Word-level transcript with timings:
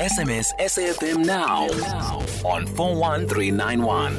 SMS 0.00 0.46
SAFM 0.58 1.24
now 1.26 1.64
on 2.48 2.66
41391. 2.66 4.16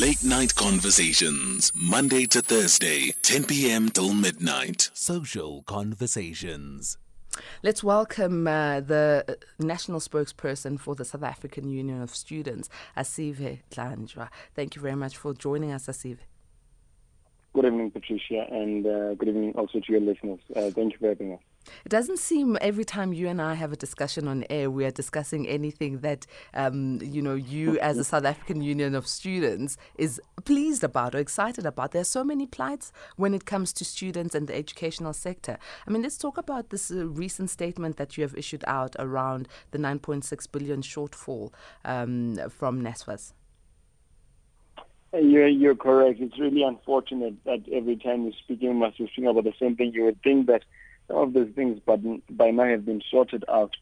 Late 0.00 0.22
night 0.22 0.54
conversations, 0.54 1.72
Monday 1.74 2.26
to 2.26 2.40
Thursday, 2.40 3.12
10 3.22 3.44
p.m. 3.44 3.88
till 3.88 4.14
midnight. 4.14 4.90
Social 4.94 5.62
conversations. 5.62 6.98
Let's 7.62 7.82
welcome 7.82 8.46
uh, 8.46 8.80
the 8.80 9.38
national 9.58 10.00
spokesperson 10.00 10.78
for 10.78 10.94
the 10.94 11.04
South 11.04 11.22
African 11.22 11.68
Union 11.68 12.02
of 12.02 12.14
Students, 12.14 12.68
Asive 12.96 13.60
Dlanjwa. 13.70 14.28
Thank 14.54 14.76
you 14.76 14.82
very 14.82 14.96
much 14.96 15.16
for 15.16 15.34
joining 15.34 15.72
us, 15.72 15.86
Asive. 15.86 16.18
Good 17.54 17.64
evening, 17.64 17.90
Patricia, 17.90 18.46
and 18.50 18.86
uh, 18.86 19.14
good 19.14 19.28
evening 19.28 19.54
also 19.56 19.80
to 19.80 19.92
your 19.92 20.00
listeners. 20.00 20.40
Uh, 20.54 20.70
thank 20.70 20.92
you 20.92 20.98
for 20.98 21.08
having 21.08 21.32
us. 21.32 21.40
It 21.84 21.88
doesn't 21.88 22.18
seem 22.18 22.58
every 22.60 22.84
time 22.84 23.12
you 23.12 23.28
and 23.28 23.40
I 23.40 23.54
have 23.54 23.72
a 23.72 23.76
discussion 23.76 24.28
on 24.28 24.44
air, 24.50 24.70
we 24.70 24.84
are 24.84 24.90
discussing 24.90 25.48
anything 25.48 25.98
that 25.98 26.26
um, 26.54 27.00
you 27.02 27.22
know 27.22 27.34
you, 27.34 27.78
as 27.80 27.98
a 27.98 28.04
South 28.04 28.24
African 28.24 28.62
Union 28.62 28.94
of 28.94 29.06
Students, 29.06 29.76
is 29.96 30.20
pleased 30.44 30.84
about 30.84 31.14
or 31.14 31.18
excited 31.18 31.66
about. 31.66 31.92
There 31.92 32.02
are 32.02 32.04
so 32.04 32.24
many 32.24 32.46
plights 32.46 32.92
when 33.16 33.34
it 33.34 33.44
comes 33.44 33.72
to 33.74 33.84
students 33.84 34.34
and 34.34 34.46
the 34.46 34.54
educational 34.56 35.12
sector. 35.12 35.58
I 35.86 35.90
mean, 35.90 36.02
let's 36.02 36.18
talk 36.18 36.38
about 36.38 36.70
this 36.70 36.90
uh, 36.90 37.06
recent 37.06 37.50
statement 37.50 37.96
that 37.96 38.16
you 38.16 38.22
have 38.22 38.36
issued 38.36 38.64
out 38.66 38.96
around 38.98 39.48
the 39.70 39.78
9.6 39.78 40.52
billion 40.52 40.82
shortfall 40.82 41.52
um, 41.84 42.38
from 42.48 42.82
NSFAS. 42.82 43.32
You're, 45.12 45.48
you're 45.48 45.74
correct. 45.74 46.20
It's 46.20 46.38
really 46.38 46.62
unfortunate 46.62 47.34
that 47.44 47.60
every 47.70 47.96
time 47.96 48.24
we're 48.24 48.32
speaking, 48.32 48.70
we 48.70 48.74
must 48.74 48.96
be 48.96 49.06
speaking 49.08 49.26
about 49.26 49.44
the 49.44 49.52
same 49.60 49.76
thing. 49.76 49.92
You 49.92 50.04
would 50.04 50.22
think 50.22 50.46
that 50.46 50.62
of 51.12 51.32
those 51.32 51.50
things 51.54 51.80
but 51.84 52.00
by 52.34 52.50
now 52.50 52.64
have 52.64 52.84
been 52.84 53.02
sorted 53.10 53.44
out. 53.48 53.76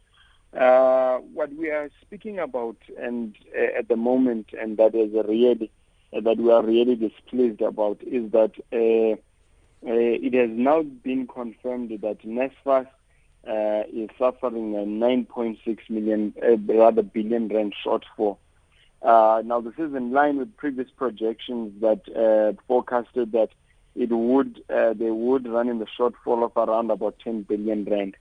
Uh, 0.57 1.19
what 1.33 1.53
we 1.55 1.71
are 1.71 1.91
speaking 2.01 2.41
about 2.41 2.77
and 3.01 3.37
uh, 3.57 3.79
at 3.79 3.89
the 3.89 3.97
moment, 3.97 4.47
and 4.61 4.77
that 4.79 4.95
is 4.97 5.15
a 5.15 5.23
really 5.23 5.71
uh, 6.13 6.21
that 6.21 6.39
we 6.39 6.51
are 6.51 6.65
really 6.65 6.97
displeased 6.97 7.61
about, 7.61 8.03
is 8.03 8.33
that 8.33 8.51
uh, 8.73 9.15
uh, 9.89 9.95
it 9.95 10.35
has 10.35 10.51
now 10.51 10.83
been 10.83 11.27
confirmed 11.29 11.91
that 12.01 12.19
NSFAS 12.23 12.89
uh, 13.47 13.85
is 13.93 14.11
suffering 14.19 14.75
a 14.75 14.81
9.6 14.81 15.79
million, 15.89 16.35
rather 16.67 17.03
billion 17.03 17.47
rand 17.47 17.75
shortfall. 17.87 18.37
now, 19.05 19.61
this 19.61 19.75
is 19.79 19.95
in 19.95 20.11
line 20.11 20.37
with 20.39 20.57
previous 20.57 20.89
projections 20.97 21.81
that 21.81 22.57
forecasted 22.67 23.31
that 23.33 23.51
it 23.95 24.11
would 24.11 24.63
uh, 24.71 24.93
they 24.95 25.11
would 25.11 25.49
run 25.49 25.69
in 25.69 25.79
the 25.79 25.87
shortfall 25.99 26.45
of 26.45 26.57
around 26.57 26.91
about 26.91 27.19
10 27.23 27.43
billion 27.43 27.85
rand. 27.85 28.17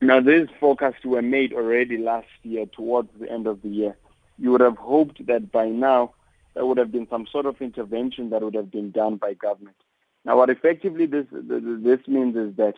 Now, 0.00 0.20
these 0.20 0.48
forecasts 0.58 1.04
were 1.04 1.22
made 1.22 1.52
already 1.52 1.96
last 1.98 2.26
year 2.42 2.66
towards 2.66 3.08
the 3.20 3.30
end 3.30 3.46
of 3.46 3.62
the 3.62 3.68
year. 3.68 3.96
You 4.36 4.50
would 4.50 4.60
have 4.60 4.76
hoped 4.76 5.24
that 5.26 5.52
by 5.52 5.68
now 5.68 6.14
there 6.54 6.66
would 6.66 6.78
have 6.78 6.90
been 6.90 7.06
some 7.08 7.26
sort 7.30 7.46
of 7.46 7.60
intervention 7.60 8.30
that 8.30 8.42
would 8.42 8.54
have 8.54 8.70
been 8.70 8.90
done 8.90 9.16
by 9.16 9.34
government. 9.34 9.76
Now, 10.24 10.38
what 10.38 10.50
effectively 10.50 11.06
this 11.06 11.26
this 11.32 12.00
means 12.08 12.36
is 12.36 12.56
that 12.56 12.74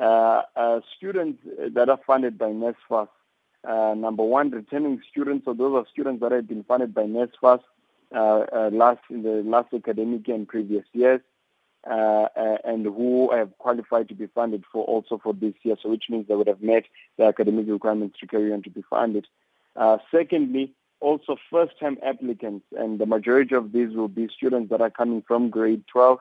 uh, 0.00 0.42
uh, 0.56 0.80
students 0.96 1.40
that 1.74 1.88
are 1.88 2.00
funded 2.06 2.36
by 2.36 2.46
NSFAS, 2.46 3.08
uh, 3.64 3.94
number 3.96 4.22
one, 4.22 4.50
returning 4.50 5.00
students, 5.10 5.44
so 5.44 5.54
those 5.54 5.74
are 5.74 5.86
students 5.90 6.20
that 6.20 6.32
have 6.32 6.48
been 6.48 6.64
funded 6.64 6.94
by 6.94 7.02
NSFAS 7.02 7.60
last 8.12 9.00
in 9.10 9.22
the 9.22 9.42
last 9.44 9.72
academic 9.74 10.28
and 10.28 10.48
previous 10.48 10.84
years, 10.92 11.20
uh, 11.88 12.26
and 12.64 12.84
who 12.84 13.30
have 13.32 13.56
qualified 13.58 14.08
to 14.08 14.14
be 14.14 14.26
funded 14.26 14.64
for 14.72 14.84
also 14.84 15.18
for 15.22 15.32
this 15.32 15.54
year. 15.62 15.76
So 15.82 15.88
which 15.88 16.04
means 16.08 16.26
they 16.28 16.34
would 16.34 16.48
have 16.48 16.62
met 16.62 16.84
the 17.16 17.24
academic 17.24 17.66
requirements 17.68 18.18
to 18.20 18.26
carry 18.26 18.52
on 18.52 18.62
to 18.62 18.70
be 18.70 18.82
funded. 18.88 19.26
secondly, 20.10 20.72
also 21.00 21.36
first-time 21.50 21.98
applicants, 22.02 22.64
and 22.76 22.98
the 22.98 23.06
majority 23.06 23.54
of 23.54 23.72
these 23.72 23.94
will 23.94 24.08
be 24.08 24.28
students 24.34 24.70
that 24.70 24.80
are 24.80 24.90
coming 24.90 25.22
from 25.26 25.50
grade 25.50 25.84
12, 25.88 26.18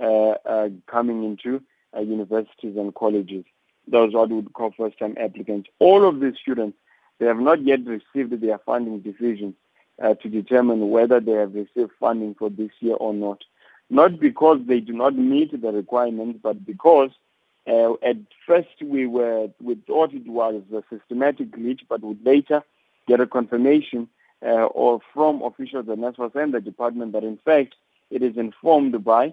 uh, 0.00 0.04
uh, 0.04 0.68
coming 0.86 1.24
into 1.24 1.62
uh, 1.96 2.00
universities 2.00 2.76
and 2.76 2.94
colleges. 2.94 3.44
Those 3.88 4.14
are 4.14 4.18
what 4.18 4.30
we 4.30 4.36
would 4.36 4.52
call 4.52 4.74
first-time 4.76 5.16
applicants. 5.18 5.68
All 5.78 6.06
of 6.06 6.20
these 6.20 6.34
students, 6.40 6.76
they 7.18 7.26
have 7.26 7.38
not 7.38 7.62
yet 7.62 7.80
received 7.86 8.40
their 8.40 8.58
funding 8.58 9.00
decisions 9.00 9.54
uh, 10.02 10.14
to 10.14 10.28
determine 10.28 10.90
whether 10.90 11.20
they 11.20 11.32
have 11.32 11.54
received 11.54 11.90
funding 11.98 12.34
for 12.34 12.50
this 12.50 12.70
year 12.80 12.96
or 12.96 13.14
not. 13.14 13.42
Not 13.88 14.18
because 14.18 14.58
they 14.66 14.80
do 14.80 14.92
not 14.92 15.16
meet 15.16 15.60
the 15.60 15.72
requirements, 15.72 16.40
but 16.42 16.64
because 16.66 17.10
uh, 17.66 17.94
at 18.02 18.16
first 18.46 18.82
we 18.82 19.06
were 19.06 19.48
we 19.60 19.74
thought 19.86 20.12
it 20.12 20.26
was 20.28 20.62
a 20.72 20.82
systematic 20.90 21.50
glitch, 21.50 21.80
but 21.88 22.02
would 22.02 22.24
later 22.24 22.62
get 23.08 23.20
a 23.20 23.26
confirmation 23.26 24.08
uh, 24.44 24.66
or 24.66 25.00
from 25.14 25.42
officials 25.42 25.88
at 25.88 25.98
NSFAS 25.98 26.34
and 26.34 26.52
the 26.52 26.60
department 26.60 27.12
that 27.12 27.24
in 27.24 27.38
fact 27.44 27.74
it 28.10 28.22
is 28.22 28.36
informed 28.36 29.02
by 29.04 29.32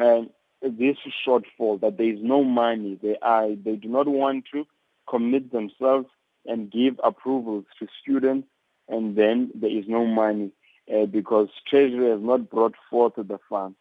uh, 0.00 0.22
this 0.62 0.96
shortfall 1.26 1.80
that 1.80 1.96
there 1.96 2.12
is 2.12 2.18
no 2.22 2.44
money. 2.44 2.98
They 3.02 3.16
are 3.20 3.48
they 3.54 3.76
do 3.76 3.88
not 3.88 4.08
want 4.08 4.46
to 4.52 4.66
commit 5.08 5.52
themselves 5.52 6.08
and 6.46 6.70
give 6.70 6.98
approvals 7.04 7.64
to 7.78 7.86
students 8.02 8.48
and 8.88 9.16
then 9.16 9.50
there 9.54 9.70
is 9.70 9.84
no 9.88 10.06
money 10.06 10.52
uh, 10.92 11.06
because 11.06 11.48
Treasury 11.68 12.10
has 12.10 12.20
not 12.20 12.50
brought 12.50 12.74
forth 12.90 13.14
the 13.16 13.38
funds. 13.48 13.76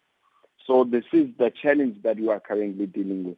So 0.67 0.84
this 0.84 1.06
is 1.12 1.29
the 1.38 1.51
challenge 1.62 2.03
that 2.03 2.17
we 2.17 2.29
are 2.29 2.39
currently 2.39 2.85
dealing 2.85 3.23
with. 3.23 3.38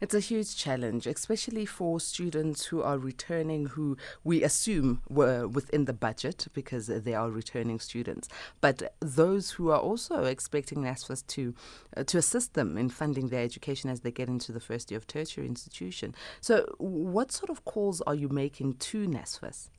It's 0.00 0.14
a 0.14 0.20
huge 0.20 0.54
challenge, 0.54 1.08
especially 1.08 1.66
for 1.66 1.98
students 1.98 2.66
who 2.66 2.82
are 2.82 2.98
returning, 2.98 3.66
who 3.66 3.96
we 4.22 4.44
assume 4.44 5.02
were 5.08 5.48
within 5.48 5.86
the 5.86 5.92
budget 5.92 6.46
because 6.52 6.86
they 6.86 7.14
are 7.14 7.30
returning 7.30 7.80
students. 7.80 8.28
But 8.60 8.94
those 9.00 9.52
who 9.52 9.70
are 9.70 9.80
also 9.80 10.24
expecting 10.24 10.82
NSFAS 10.82 11.26
to 11.28 11.54
uh, 11.96 12.04
to 12.04 12.18
assist 12.18 12.54
them 12.54 12.78
in 12.78 12.90
funding 12.90 13.28
their 13.28 13.42
education 13.42 13.90
as 13.90 14.00
they 14.00 14.12
get 14.12 14.28
into 14.28 14.52
the 14.52 14.60
first 14.60 14.90
year 14.90 14.98
of 14.98 15.06
tertiary 15.06 15.48
institution. 15.48 16.14
So, 16.40 16.66
what 16.78 17.32
sort 17.32 17.50
of 17.50 17.64
calls 17.64 18.00
are 18.02 18.14
you 18.14 18.28
making 18.28 18.74
to 18.74 19.08
NSFAS? 19.08 19.70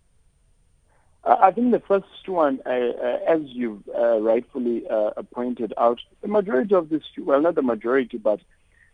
I 1.23 1.51
think 1.51 1.71
the 1.71 1.81
first 1.81 2.05
one, 2.27 2.59
uh, 2.65 2.69
uh, 2.69 3.19
as 3.27 3.41
you 3.43 3.83
uh, 3.97 4.19
rightfully 4.19 4.83
uh, 4.89 5.11
pointed 5.33 5.73
out, 5.77 5.99
the 6.21 6.29
majority 6.29 6.73
of 6.75 6.89
the 6.89 7.01
students, 7.11 7.27
well, 7.27 7.41
not 7.41 7.55
the 7.55 7.61
majority, 7.61 8.17
but 8.17 8.39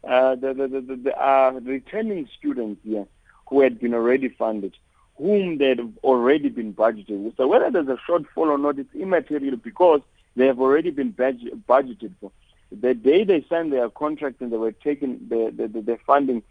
uh, 0.03 0.35
the, 0.35 0.53
the, 0.53 0.67
the, 0.67 0.95
the 0.95 1.71
returning 1.71 2.27
students 2.37 2.81
here 2.83 3.05
who 3.47 3.61
had 3.61 3.79
been 3.79 3.93
already 3.93 4.29
funded, 4.29 4.75
whom 5.17 5.59
they 5.59 5.69
had 5.69 5.93
already 6.03 6.49
been 6.49 6.73
budgeted. 6.73 7.37
So 7.37 7.47
whether 7.47 7.69
there's 7.69 7.87
a 7.87 7.99
shortfall 8.09 8.47
or 8.47 8.57
not, 8.57 8.79
it's 8.79 8.93
immaterial 8.95 9.57
because 9.57 10.01
they 10.35 10.47
have 10.47 10.59
already 10.59 10.89
been 10.89 11.11
budget, 11.11 11.67
budgeted 11.67 12.13
for. 12.19 12.31
The 12.71 12.95
day 12.95 13.23
they 13.23 13.45
signed 13.47 13.71
their 13.71 13.89
contract 13.89 14.41
and 14.41 14.51
they 14.51 14.57
were 14.57 14.71
taken, 14.71 15.27
the, 15.29 15.53
the, 15.55 15.67
the, 15.67 15.99
funding 16.07 16.41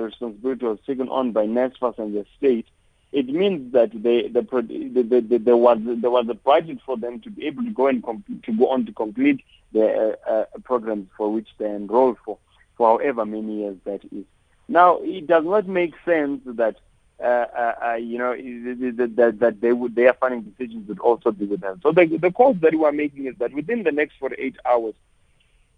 responsibility 0.00 0.64
was 0.64 0.78
taken 0.86 1.08
on 1.08 1.32
by 1.32 1.46
NSFAS 1.46 1.98
and 1.98 2.14
the 2.14 2.24
state, 2.38 2.66
it 3.14 3.28
means 3.28 3.72
that 3.72 3.90
they, 3.94 4.26
the, 4.26 4.42
the, 4.42 5.20
the, 5.20 5.38
there 5.38 5.56
was 5.56 5.78
there 5.84 6.10
was 6.10 6.26
a 6.28 6.34
budget 6.34 6.78
for 6.84 6.96
them 6.96 7.20
to 7.20 7.30
be 7.30 7.46
able 7.46 7.62
to 7.62 7.70
go 7.70 7.86
and 7.86 8.02
to 8.42 8.52
go 8.52 8.70
on 8.70 8.84
to 8.86 8.92
complete 8.92 9.40
the 9.72 10.16
uh, 10.26 10.30
uh, 10.30 10.44
programs 10.64 11.06
for 11.16 11.32
which 11.32 11.46
they 11.58 11.66
enrolled 11.66 12.18
for 12.24 12.38
for 12.76 12.98
however 12.98 13.24
many 13.24 13.60
years 13.60 13.76
that 13.84 14.04
is. 14.12 14.24
Now, 14.66 14.98
it 15.00 15.28
does 15.28 15.44
not 15.44 15.68
make 15.68 15.94
sense 16.04 16.40
that 16.44 16.74
uh, 17.20 17.22
uh, 17.22 17.74
uh 17.84 17.94
you 17.94 18.18
know 18.18 18.34
that 18.34 19.36
that 19.38 19.60
they 19.60 19.72
would 19.72 19.94
their 19.94 20.14
funding 20.14 20.42
decisions 20.42 20.88
would 20.88 20.98
also 20.98 21.30
be 21.30 21.44
with 21.44 21.60
them. 21.60 21.78
So 21.84 21.92
the 21.92 22.06
the 22.06 22.32
calls 22.32 22.56
that 22.62 22.74
we 22.74 22.84
are 22.84 22.90
making 22.90 23.26
is 23.26 23.36
that 23.38 23.52
within 23.52 23.84
the 23.84 23.92
next 23.92 24.16
48 24.18 24.56
hours, 24.66 24.94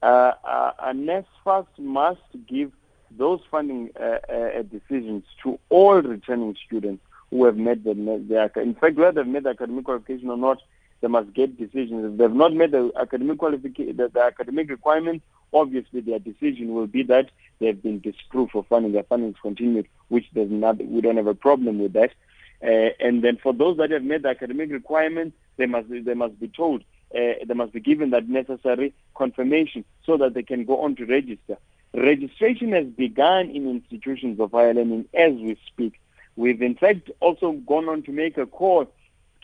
uh, 0.02 0.32
uh, 0.42 0.72
NSFAS 0.94 1.66
must 1.76 2.22
give 2.48 2.72
those 3.10 3.40
funding 3.50 3.90
decisions 4.70 5.24
to 5.42 5.58
all 5.68 6.00
returning 6.00 6.56
students 6.66 7.02
who 7.30 7.44
have 7.44 7.56
met 7.56 7.84
the, 7.84 7.94
the 7.94 8.60
in 8.60 8.74
fact 8.74 8.96
whether 8.96 9.22
they've 9.22 9.32
met 9.32 9.44
the 9.44 9.50
academic 9.50 9.84
qualification 9.84 10.30
or 10.30 10.36
not, 10.36 10.62
they 11.00 11.08
must 11.08 11.32
get 11.34 11.58
decisions. 11.58 12.12
If 12.12 12.18
they've 12.18 12.32
not 12.32 12.54
met 12.54 12.70
the 12.70 12.90
academic 12.98 13.38
qualification, 13.38 13.96
the, 13.96 14.08
the, 14.08 14.20
academic 14.20 14.70
requirements, 14.70 15.24
obviously 15.52 16.00
their 16.00 16.18
decision 16.18 16.74
will 16.74 16.86
be 16.86 17.02
that 17.04 17.30
they've 17.58 17.80
been 17.80 18.00
disproved 18.00 18.52
for 18.52 18.64
funding. 18.64 18.92
Their 18.92 19.02
funding 19.02 19.30
is 19.30 19.36
continued, 19.40 19.88
which 20.08 20.26
there's 20.32 20.50
not. 20.50 20.78
We 20.84 21.00
don't 21.00 21.16
have 21.16 21.26
a 21.26 21.34
problem 21.34 21.78
with 21.78 21.92
that. 21.94 22.12
Uh, 22.62 22.90
and 23.00 23.22
then 23.22 23.36
for 23.36 23.52
those 23.52 23.76
that 23.76 23.90
have 23.90 24.02
met 24.02 24.22
the 24.22 24.30
academic 24.30 24.70
requirements, 24.70 25.36
they 25.56 25.66
must 25.66 25.88
they 25.90 26.14
must 26.14 26.38
be 26.40 26.48
told. 26.48 26.82
Uh, 27.14 27.44
they 27.46 27.54
must 27.54 27.72
be 27.72 27.80
given 27.80 28.10
that 28.10 28.28
necessary 28.28 28.92
confirmation 29.14 29.84
so 30.04 30.16
that 30.16 30.34
they 30.34 30.42
can 30.42 30.64
go 30.64 30.80
on 30.80 30.96
to 30.96 31.04
register. 31.04 31.56
Registration 31.94 32.72
has 32.72 32.86
begun 32.86 33.48
in 33.50 33.68
institutions 33.68 34.40
of 34.40 34.52
higher 34.52 34.74
learning 34.74 35.06
as 35.14 35.32
we 35.32 35.56
speak. 35.66 36.00
We've 36.36 36.60
in 36.62 36.74
fact 36.74 37.10
also 37.20 37.52
gone 37.52 37.88
on 37.88 38.02
to 38.04 38.12
make 38.12 38.36
a 38.38 38.46
call 38.46 38.86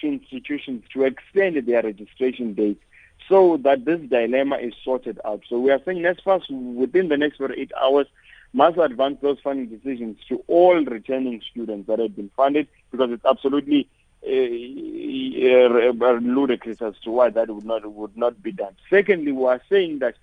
to 0.01 0.07
institutions 0.07 0.85
to 0.93 1.05
extend 1.05 1.57
their 1.67 1.83
registration 1.83 2.55
dates 2.55 2.85
so 3.29 3.57
that 3.59 3.85
this 3.85 4.01
dilemma 4.01 4.57
is 4.57 4.75
sorted 4.85 5.19
out. 5.25 5.43
So 5.49 5.59
we 5.59 5.71
are 5.71 5.81
saying 5.85 5.99
NSFAS 5.99 6.51
within 6.75 7.09
the 7.09 7.17
next 7.17 7.39
48 7.39 7.73
hours 7.81 8.07
must 8.53 8.79
advance 8.79 9.19
those 9.23 9.39
funding 9.41 9.67
decisions 9.67 10.19
to 10.29 10.43
all 10.47 10.85
returning 10.85 11.41
students 11.51 11.87
that 11.89 11.99
have 11.99 12.15
been 12.15 12.31
funded 12.37 12.69
because 12.91 13.11
it's 13.11 13.25
absolutely 13.25 13.89
uh, 14.25 14.31
uh, 14.31 16.13
ludicrous 16.21 16.83
as 16.83 16.95
to 17.03 17.11
why 17.11 17.31
that 17.31 17.49
would 17.49 17.65
not 17.65 17.91
would 17.91 18.17
not 18.17 18.43
be 18.43 18.53
done. 18.53 18.77
Secondly, 18.91 19.33
we 19.33 19.45
are 19.47 19.61
saying 19.69 20.01
that 20.01 20.15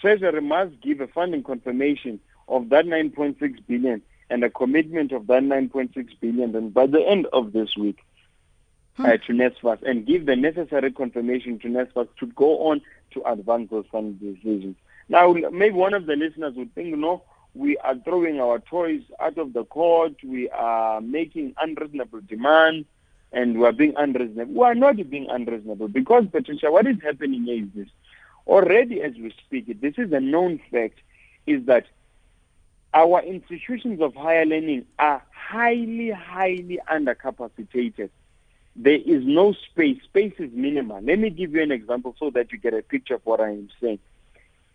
Treasury 0.00 0.40
must 0.40 0.80
give 0.80 1.00
a 1.00 1.06
funding 1.06 1.42
confirmation 1.42 2.20
of 2.48 2.68
that 2.70 2.86
9.6 2.86 3.58
billion 3.66 4.02
and 4.32 4.42
a 4.42 4.50
commitment 4.50 5.12
of 5.12 5.26
that 5.26 5.42
9.6 5.42 6.08
billion 6.20 6.56
and 6.56 6.72
by 6.72 6.86
the 6.86 7.00
end 7.00 7.26
of 7.32 7.52
this 7.52 7.76
week 7.76 7.98
hmm. 8.96 9.04
uh, 9.04 9.10
to 9.18 9.32
NSFAS 9.32 9.82
and 9.82 10.06
give 10.06 10.24
the 10.26 10.34
necessary 10.34 10.90
confirmation 10.90 11.58
to 11.60 11.68
NSFAS 11.68 12.08
to 12.18 12.26
go 12.28 12.70
on 12.70 12.80
to 13.12 13.22
advance 13.30 13.68
those 13.70 13.84
funding 13.92 14.34
decisions. 14.34 14.76
Now, 15.08 15.32
maybe 15.32 15.74
one 15.74 15.92
of 15.92 16.06
the 16.06 16.16
listeners 16.16 16.54
would 16.56 16.74
think, 16.74 16.96
no, 16.96 17.22
we 17.54 17.76
are 17.78 17.96
throwing 17.96 18.40
our 18.40 18.58
toys 18.60 19.02
out 19.20 19.36
of 19.36 19.52
the 19.52 19.64
court, 19.64 20.14
we 20.24 20.48
are 20.48 21.02
making 21.02 21.54
unreasonable 21.60 22.22
demands, 22.26 22.86
and 23.32 23.58
we 23.58 23.66
are 23.66 23.72
being 23.72 23.92
unreasonable. 23.96 24.54
We 24.54 24.64
are 24.64 24.74
not 24.74 24.96
being 25.10 25.26
unreasonable 25.28 25.88
because, 25.88 26.24
Patricia, 26.32 26.70
what 26.70 26.86
is 26.86 26.96
happening 27.02 27.44
here 27.44 27.64
is 27.64 27.68
this. 27.74 27.88
Already 28.46 29.02
as 29.02 29.12
we 29.14 29.34
speak, 29.44 29.80
this 29.80 29.94
is 29.98 30.12
a 30.12 30.20
known 30.20 30.60
fact, 30.70 30.98
is 31.46 31.66
that 31.66 31.84
our 32.94 33.22
institutions 33.22 34.00
of 34.00 34.14
higher 34.14 34.44
learning 34.44 34.86
are 34.98 35.22
highly, 35.34 36.10
highly 36.10 36.78
undercapacitated. 36.90 38.10
There 38.74 38.94
is 38.94 39.24
no 39.24 39.52
space. 39.52 40.02
Space 40.04 40.34
is 40.38 40.50
minimal. 40.52 41.00
Let 41.02 41.18
me 41.18 41.30
give 41.30 41.54
you 41.54 41.62
an 41.62 41.72
example 41.72 42.14
so 42.18 42.30
that 42.30 42.52
you 42.52 42.58
get 42.58 42.74
a 42.74 42.82
picture 42.82 43.14
of 43.14 43.22
what 43.24 43.40
I 43.40 43.50
am 43.50 43.68
saying. 43.80 43.98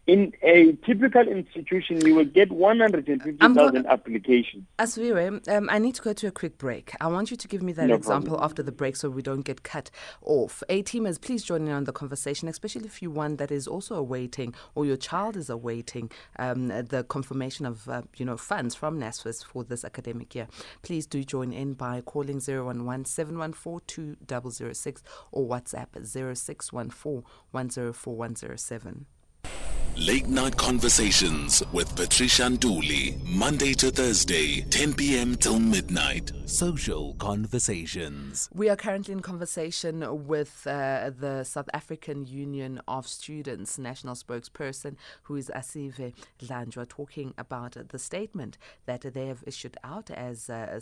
In 0.08 0.32
a 0.42 0.72
typical 0.86 1.28
institution, 1.28 2.00
you 2.06 2.16
will 2.16 2.24
get 2.24 2.50
150,000 2.50 3.86
applications. 3.88 4.64
Asive, 4.80 5.46
um, 5.50 5.70
I 5.70 5.80
need 5.80 5.96
to 5.96 6.02
go 6.02 6.14
to 6.14 6.28
a 6.28 6.32
quick 6.32 6.58
break. 6.58 6.94
I 7.02 7.08
want 7.08 7.30
you 7.30 7.36
to 7.36 7.46
give 7.46 7.62
me 7.62 7.74
that 7.74 7.88
no 7.88 7.96
example 7.96 8.30
problem. 8.30 8.46
after 8.46 8.64
the 8.64 8.72
break 8.72 8.96
so 8.96 9.10
we 9.10 9.22
don't 9.22 9.42
get 9.42 9.64
cut 9.64 9.92
off. 10.22 10.64
A 10.70 10.82
teamers, 10.82 11.20
please 11.20 11.44
join 11.44 11.68
in 11.68 11.74
on 11.74 11.84
the 11.84 11.92
conversation, 11.92 12.48
especially 12.48 12.86
if 12.86 13.02
you're 13.02 13.12
one 13.12 13.36
that 13.36 13.52
is 13.52 13.68
also 13.68 13.96
awaiting 13.96 14.54
or 14.76 14.86
your 14.86 14.96
child 14.96 15.36
is 15.36 15.50
awaiting 15.50 16.10
um, 16.40 16.70
the 16.70 17.06
confirmation 17.10 17.66
of 17.66 17.90
uh, 17.90 18.04
you 18.16 18.26
know 18.26 18.38
funds 18.38 18.76
from 18.76 19.02
NSFAS 19.02 19.44
for 19.44 19.66
this 19.66 19.84
academic 19.84 20.34
year. 20.34 20.48
Please 20.84 21.06
do 21.06 21.22
join 21.22 21.52
in 21.52 21.74
by 21.74 22.00
calling 22.00 22.40
011 22.40 23.04
714 23.04 24.16
2006 24.26 25.04
or 25.34 25.46
WhatsApp 25.46 25.88
0614 26.06 27.24
104 27.52 28.16
107. 28.16 29.06
Late 30.00 30.28
Night 30.28 30.56
Conversations 30.56 31.64
with 31.74 31.96
Patricia 31.96 32.44
Nduli, 32.44 33.20
Monday 33.26 33.74
to 33.74 33.90
Thursday, 33.90 34.62
10 34.62 34.94
p.m. 34.94 35.36
till 35.36 35.60
midnight. 35.60 36.32
Social 36.46 37.16
Conversations. 37.16 38.48
We 38.54 38.70
are 38.70 38.76
currently 38.76 39.14
in 39.14 39.22
conversation 39.22 40.28
with 40.28 40.68
uh, 40.68 41.10
the 41.20 41.44
South 41.44 41.68
African 41.74 42.26
Union 42.26 42.80
of 42.88 43.08
Students 43.08 43.80
national 43.80 44.14
spokesperson, 44.14 44.98
who 45.24 45.36
is 45.36 45.50
Asive 45.54 46.14
Dlanjwa, 46.40 46.88
talking 46.88 47.34
about 47.38 47.76
the 47.90 48.00
statement 48.00 48.60
that 48.86 49.02
they 49.02 49.26
have 49.26 49.44
issued 49.48 49.78
out 49.84 50.12
as 50.12 50.50
uh, 50.50 50.80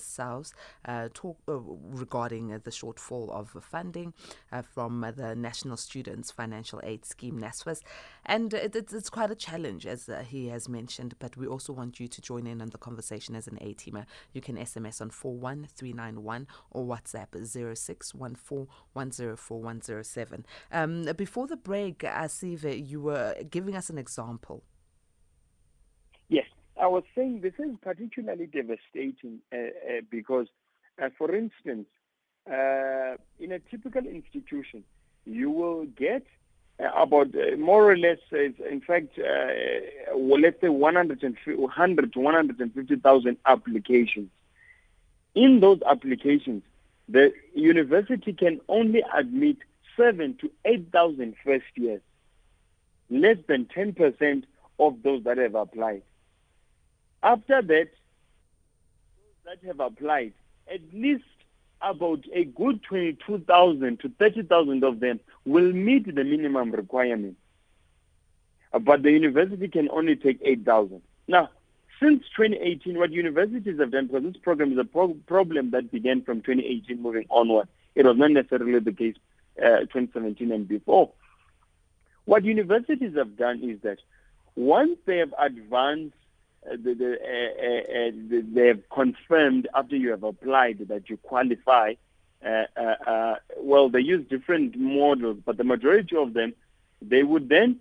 uh, 0.86 1.10
talk, 1.14 1.38
uh, 1.48 1.58
regarding 1.58 2.50
the 2.50 2.70
shortfall 2.70 3.32
of 3.32 3.56
funding 3.64 4.14
uh, 4.52 4.62
from 4.62 5.02
the 5.16 5.36
National 5.36 5.78
Students 5.78 6.32
Financial 6.32 6.82
Aid 6.84 7.06
Scheme, 7.06 7.40
NSFAS. 7.40 7.82
And 8.26 8.54
it, 8.54 8.76
it's 8.76 9.05
it's 9.06 9.12
quite 9.12 9.30
a 9.30 9.36
challenge, 9.36 9.86
as 9.86 10.10
uh, 10.10 10.24
he 10.28 10.48
has 10.48 10.68
mentioned, 10.68 11.14
but 11.20 11.38
we 11.38 11.46
also 11.46 11.72
want 11.72 12.00
you 12.00 12.08
to 12.08 12.22
join 12.24 12.48
in 12.48 12.60
on 12.60 12.70
the 12.70 12.80
conversation 12.80 13.36
as 13.36 13.46
an 13.46 13.60
A 13.62 13.76
teamer. 13.76 14.08
You 14.34 14.42
can 14.42 14.58
SMS 14.58 15.00
on 15.00 15.12
41391 15.12 16.48
or 16.72 16.86
WhatsApp 16.86 17.36
0614 17.46 20.44
Um, 20.72 21.04
before 21.16 21.46
the 21.46 21.56
break, 21.56 22.00
Asive, 22.00 22.88
you 22.88 23.00
were 23.00 23.36
giving 23.48 23.76
us 23.76 23.92
an 23.92 24.00
example. 24.00 24.64
Yes, 26.28 26.48
I 26.82 26.88
was 26.88 27.04
saying 27.14 27.42
this 27.42 27.54
is 27.60 27.76
particularly 27.84 28.48
devastating 28.48 29.40
uh, 29.54 29.58
uh, 29.58 30.02
because, 30.10 30.48
uh, 31.00 31.10
for 31.16 31.36
instance, 31.36 31.86
uh, 32.52 33.18
in 33.40 33.52
a 33.52 33.60
typical 33.70 34.08
institution, 34.08 34.84
you 35.26 35.52
will 35.52 35.86
get 35.86 36.24
uh, 36.24 36.45
about 36.80 37.34
uh, 37.36 37.56
more 37.58 37.92
or 37.92 37.98
less, 37.98 38.18
uh, 38.34 38.38
in 38.70 38.82
fact, 38.86 39.18
uh, 39.18 40.14
well, 40.16 40.42
let's 40.42 40.60
say 40.60 40.70
100, 40.70 41.22
100 41.46 42.14
to 42.14 42.20
150,000 42.20 43.38
applications. 43.46 44.30
In 45.36 45.60
those 45.60 45.80
applications, 45.90 46.64
the 47.08 47.34
university 47.54 48.34
can 48.34 48.60
only 48.68 49.04
admit 49.16 49.58
seven 49.96 50.36
to 50.42 50.52
8,000 50.66 51.36
first 51.44 51.66
years, 51.76 52.02
less 53.10 53.38
than 53.48 53.66
10% 53.66 54.44
of 54.80 55.02
those 55.04 55.24
that 55.24 55.38
have 55.38 55.56
applied. 55.56 56.04
After 57.24 57.62
that, 57.62 57.90
those 59.18 59.46
that 59.46 59.64
have 59.66 59.80
applied, 59.80 60.34
at 60.72 60.82
least 60.94 61.24
about 61.82 62.24
a 62.34 62.46
good 62.46 62.82
22,000 62.84 64.00
to 64.00 64.10
30,000 64.10 64.84
of 64.84 65.00
them 65.00 65.20
will 65.46 65.72
meet 65.72 66.06
the 66.14 66.24
minimum 66.24 66.72
requirement. 66.72 67.38
Uh, 68.74 68.80
but 68.80 69.04
the 69.04 69.12
university 69.12 69.68
can 69.68 69.90
only 69.92 70.16
take 70.16 70.40
8,000. 70.44 71.02
Now, 71.28 71.50
since 72.00 72.24
2018, 72.36 72.98
what 72.98 73.12
universities 73.12 73.80
have 73.80 73.92
done, 73.92 74.08
because 74.08 74.24
this 74.24 74.42
program 74.42 74.74
is 74.74 74.78
a 74.78 74.84
pro- 74.84 75.14
problem 75.28 75.72
that 75.72 75.92
began 75.92 76.22
from 76.24 76.42
2018 76.42 77.02
moving 77.02 77.26
onward, 77.30 77.68
it 77.96 78.06
was 78.06 78.18
not 78.18 78.32
necessarily 78.32 78.80
the 78.80 78.92
case 78.92 79.16
uh, 79.64 79.80
2017 79.80 80.52
and 80.52 80.68
before. 80.68 81.12
What 82.26 82.44
universities 82.44 83.16
have 83.16 83.38
done 83.38 83.64
is 83.64 83.80
that 83.82 84.00
once 84.56 84.98
they 85.06 85.18
have 85.18 85.34
advanced 85.40 86.16
the, 86.72 86.94
the, 86.94 87.12
uh, 87.22 88.40
uh, 88.40 88.42
they 88.54 88.68
have 88.68 88.90
confirmed 88.90 89.68
after 89.74 89.96
you 89.96 90.12
have 90.12 90.24
applied 90.24 90.80
that 90.88 91.10
you 91.10 91.18
qualify. 91.18 91.94
Uh, 92.46 92.66
uh, 92.78 92.96
uh, 93.08 93.36
well, 93.58 93.90
they 93.90 94.02
use 94.02 94.28
different 94.30 94.78
models, 94.78 95.38
but 95.46 95.58
the 95.58 95.64
majority 95.64 96.16
of 96.16 96.34
them, 96.34 96.54
they 97.02 97.24
would 97.24 97.50
then 97.50 97.80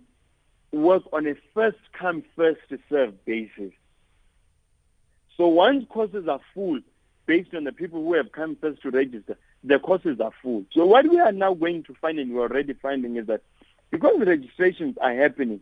work 0.71 1.03
on 1.13 1.27
a 1.27 1.35
first 1.53 1.77
come, 1.93 2.23
first 2.35 2.61
serve 2.89 3.23
basis. 3.25 3.71
So 5.37 5.47
once 5.47 5.85
courses 5.89 6.27
are 6.27 6.41
full, 6.53 6.79
based 7.25 7.53
on 7.53 7.63
the 7.63 7.71
people 7.71 8.03
who 8.03 8.13
have 8.13 8.31
come 8.31 8.55
first 8.55 8.81
to 8.83 8.91
register, 8.91 9.37
the 9.63 9.79
courses 9.79 10.19
are 10.19 10.31
full. 10.41 10.65
So 10.71 10.85
what 10.85 11.07
we 11.07 11.19
are 11.19 11.31
now 11.31 11.53
going 11.53 11.83
to 11.83 11.93
find, 11.95 12.19
and 12.19 12.33
we're 12.33 12.43
already 12.43 12.73
finding, 12.73 13.17
is 13.17 13.27
that 13.27 13.41
because 13.91 14.19
the 14.19 14.25
registrations 14.25 14.97
are 14.99 15.13
happening, 15.13 15.61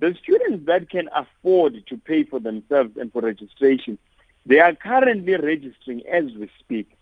the 0.00 0.14
students 0.22 0.66
that 0.66 0.90
can 0.90 1.08
afford 1.14 1.86
to 1.86 1.96
pay 1.96 2.24
for 2.24 2.40
themselves 2.40 2.96
and 2.96 3.12
for 3.12 3.22
registration, 3.22 3.98
they 4.46 4.60
are 4.60 4.74
currently 4.74 5.36
registering 5.36 6.02
as 6.06 6.24
we 6.38 6.50
speak. 6.58 6.96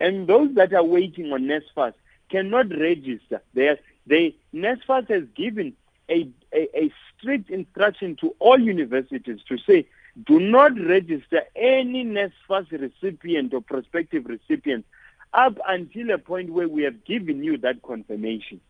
And 0.00 0.26
those 0.26 0.54
that 0.54 0.74
are 0.74 0.84
waiting 0.84 1.32
on 1.32 1.42
NSFAS 1.42 1.94
cannot 2.28 2.70
register. 2.70 3.40
They, 3.54 3.68
are, 3.68 3.78
they 4.06 4.34
NSFAS 4.54 5.08
has 5.08 5.24
given 5.34 5.74
a, 6.08 6.28
a, 6.52 6.84
a 6.84 6.92
strict 7.16 7.50
instruction 7.50 8.16
to 8.16 8.34
all 8.38 8.58
universities 8.58 9.40
to 9.48 9.58
say, 9.58 9.86
do 10.26 10.40
not 10.40 10.72
register 10.78 11.42
any 11.56 12.04
NSFAS 12.04 12.70
recipient 12.72 13.54
or 13.54 13.62
prospective 13.62 14.26
recipient 14.26 14.84
up 15.32 15.56
until 15.66 16.10
a 16.10 16.18
point 16.18 16.50
where 16.50 16.68
we 16.68 16.82
have 16.82 17.04
given 17.04 17.42
you 17.42 17.56
that 17.58 17.82
confirmation. 17.82 18.60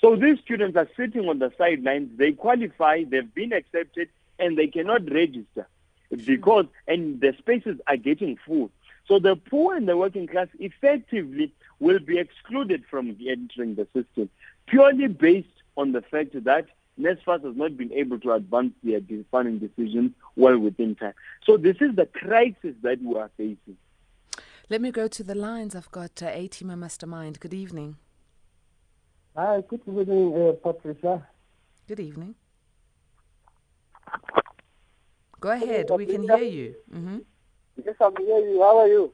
So 0.00 0.16
these 0.16 0.38
students 0.40 0.76
are 0.76 0.88
sitting 0.96 1.28
on 1.28 1.38
the 1.38 1.52
sidelines. 1.56 2.10
They 2.16 2.32
qualify, 2.32 3.04
they've 3.04 3.34
been 3.34 3.52
accepted, 3.52 4.08
and 4.38 4.58
they 4.58 4.66
cannot 4.66 5.10
register 5.10 5.66
because 6.24 6.66
and 6.86 7.20
the 7.20 7.34
spaces 7.38 7.78
are 7.86 7.96
getting 7.96 8.38
full. 8.46 8.70
So 9.08 9.18
the 9.18 9.36
poor 9.36 9.76
and 9.76 9.88
the 9.88 9.96
working 9.96 10.26
class 10.26 10.48
effectively 10.58 11.52
will 11.78 11.98
be 11.98 12.18
excluded 12.18 12.84
from 12.90 13.16
entering 13.26 13.76
the 13.76 13.86
system 13.94 14.28
purely 14.66 15.06
based 15.06 15.48
on 15.76 15.92
the 15.92 16.02
fact 16.02 16.32
that 16.44 16.66
NSFAS 16.98 17.44
has 17.44 17.56
not 17.56 17.76
been 17.76 17.92
able 17.92 18.18
to 18.20 18.32
advance 18.32 18.72
their 18.82 19.00
funding 19.30 19.58
decisions 19.58 20.12
well 20.34 20.58
within 20.58 20.94
time. 20.94 21.12
So 21.44 21.56
this 21.56 21.76
is 21.80 21.94
the 21.94 22.06
crisis 22.06 22.74
that 22.82 23.02
we 23.02 23.16
are 23.18 23.30
facing. 23.36 23.76
Let 24.68 24.80
me 24.80 24.90
go 24.90 25.06
to 25.06 25.22
the 25.22 25.34
lines. 25.34 25.76
I've 25.76 25.90
got 25.90 26.22
uh, 26.22 26.26
A-Teamer 26.26 26.76
Mastermind. 26.76 27.38
Good 27.38 27.54
evening. 27.54 27.98
Hi, 29.36 29.60
good 29.68 29.82
evening, 29.86 30.32
uh, 30.34 30.52
Patricia. 30.62 31.22
Good 31.86 32.00
evening. 32.00 32.34
Go 35.38 35.50
ahead, 35.50 35.90
we 35.90 36.06
can 36.06 36.22
hear 36.22 36.38
you. 36.38 36.74
Mm-hmm. 36.90 37.18
Yes, 37.84 37.96
I 38.00 38.10
can 38.16 38.24
hear 38.24 38.38
you. 38.38 38.62
How 38.62 38.78
are 38.78 38.88
you? 38.88 39.12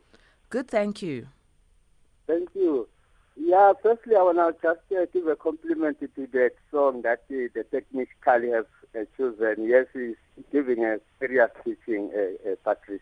Good, 0.49 0.69
thank 0.69 1.03
you. 1.03 1.27
Thank 2.29 2.51
you. 2.55 2.89
Yeah, 3.35 3.73
firstly, 3.83 4.15
I 4.15 4.23
want 4.23 4.39
to 4.39 4.55
just 4.63 4.81
uh, 4.93 5.07
give 5.13 5.27
a 5.27 5.35
compliment 5.35 5.99
to 5.99 6.09
that 6.17 6.53
song 6.71 7.03
that 7.03 7.23
uh, 7.29 7.51
the 7.53 7.65
technically 7.73 8.51
have 8.51 8.67
uh, 8.95 9.01
children. 9.17 9.67
Yes, 9.69 9.87
he's 9.93 10.15
giving 10.53 10.85
a 10.85 10.99
serious 11.19 11.51
teaching, 11.65 12.13
uh, 12.15 12.51
uh, 12.51 12.55
Patrice. 12.63 13.01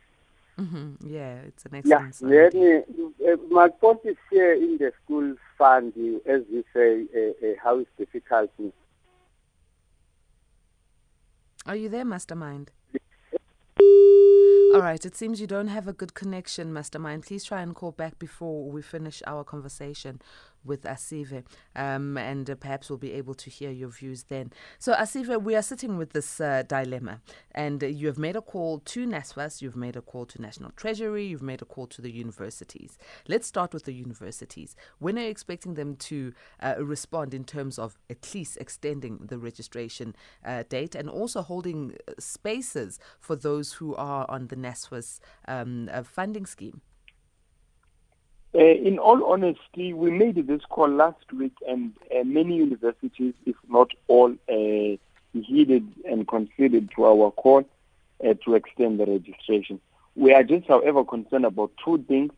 Mm-hmm. 0.61 1.09
Yeah, 1.09 1.37
it's 1.47 1.65
an 1.65 1.81
Yeah, 1.85 2.07
excellent 2.09 2.53
then, 2.53 2.57
idea. 2.63 2.83
uh, 3.33 3.37
my 3.51 3.69
point 3.69 4.01
is 4.05 4.17
here 4.31 4.53
in 4.53 4.77
the 4.79 4.93
school 5.05 5.35
fund, 5.57 5.93
as 6.27 6.43
you 6.51 6.65
say, 6.75 7.07
uh, 7.17 7.47
uh, 7.47 7.55
how 7.63 7.79
it's 7.79 7.91
difficult. 7.97 8.51
Are 11.67 11.77
you 11.77 11.89
there, 11.89 12.05
Mastermind? 12.05 12.73
All 14.75 14.81
right, 14.83 15.05
it 15.05 15.17
seems 15.17 15.41
you 15.41 15.47
don't 15.47 15.69
have 15.69 15.89
a 15.89 15.93
good 15.93 16.15
connection, 16.15 16.73
Mastermind. 16.73 17.25
Please 17.25 17.45
try 17.45 17.61
and 17.63 17.75
call 17.75 17.91
back 17.93 18.19
before 18.19 18.71
we 18.71 18.83
finish 18.83 19.23
our 19.27 19.43
conversation 19.45 20.21
with 20.65 20.83
Asive, 20.83 21.45
um, 21.77 22.17
and 22.17 22.51
uh, 22.51 22.55
perhaps 22.55 22.89
we'll 22.89 22.99
be 22.99 23.13
able 23.13 23.35
to 23.35 23.51
hear 23.51 23.71
your 23.71 23.89
views 23.89 24.25
then. 24.25 24.53
So, 24.79 24.95
Asive, 24.95 25.43
we 25.43 25.55
are 25.55 25.63
sitting 25.63 25.97
with 25.97 26.13
this 26.13 26.41
uh, 26.41 26.63
dilemma, 26.67 27.21
and 27.53 27.83
you 27.83 28.07
have 28.07 28.19
made 28.19 28.37
a 28.37 28.43
call 28.43 28.81
to 28.81 29.07
NSFAS, 29.07 29.63
you've 29.63 29.77
made 29.77 29.97
a 29.97 30.03
call 30.03 30.27
to 30.27 30.41
National 30.41 30.71
Treasury, 30.73 31.27
you've 31.27 31.43
made 31.43 31.63
a 31.63 31.65
call 31.65 31.87
to 31.89 32.03
the 32.03 32.11
universities. 32.11 32.99
Let's 33.29 33.47
start 33.47 33.73
with 33.73 33.85
the 33.85 33.95
universities. 33.95 34.77
When 34.99 35.19
are 35.19 35.23
you 35.23 35.29
expecting 35.29 35.75
them 35.75 35.97
to 35.97 36.33
uh, 36.61 36.75
respond 36.79 37.35
in 37.35 37.45
terms 37.45 37.79
of 37.79 37.99
at 38.09 38.35
least 38.35 38.59
extending 38.59 39.19
the 39.23 39.39
registration 39.39 40.15
uh, 40.45 40.65
date 40.69 40.95
and 40.95 41.09
also 41.09 41.43
holding 41.43 41.97
uh, 42.09 42.13
spaces 42.19 42.99
for 43.19 43.37
those 43.37 43.75
who 43.75 43.95
are 43.97 44.27
on 44.29 44.49
the 44.49 44.57
NSFAS 44.57 45.21
um, 45.49 45.89
funding 46.05 46.47
scheme? 46.47 46.83
Uh, 48.53 48.59
in 48.59 48.99
all 48.99 49.25
honesty, 49.33 49.93
we 49.93 50.11
made 50.11 50.35
this 50.49 50.63
call 50.69 50.89
last 50.89 51.33
week, 51.33 51.55
and 51.69 51.93
uh, 52.13 52.25
many 52.25 52.57
universities, 52.57 53.33
if 53.47 53.55
not 53.69 53.93
all, 54.09 54.33
uh, 54.49 54.97
heeded 55.33 55.87
and 56.05 56.27
considered 56.27 56.91
to 56.97 57.05
our 57.05 57.31
call 57.31 57.65
uh, 58.25 58.35
to 58.45 58.55
extend 58.55 58.99
the 58.99 59.07
registration. 59.07 59.81
We 60.17 60.35
are 60.35 60.43
just, 60.43 60.67
however, 60.67 61.05
concerned 61.05 61.45
about 61.45 61.71
two 61.85 62.05
things. 62.09 62.33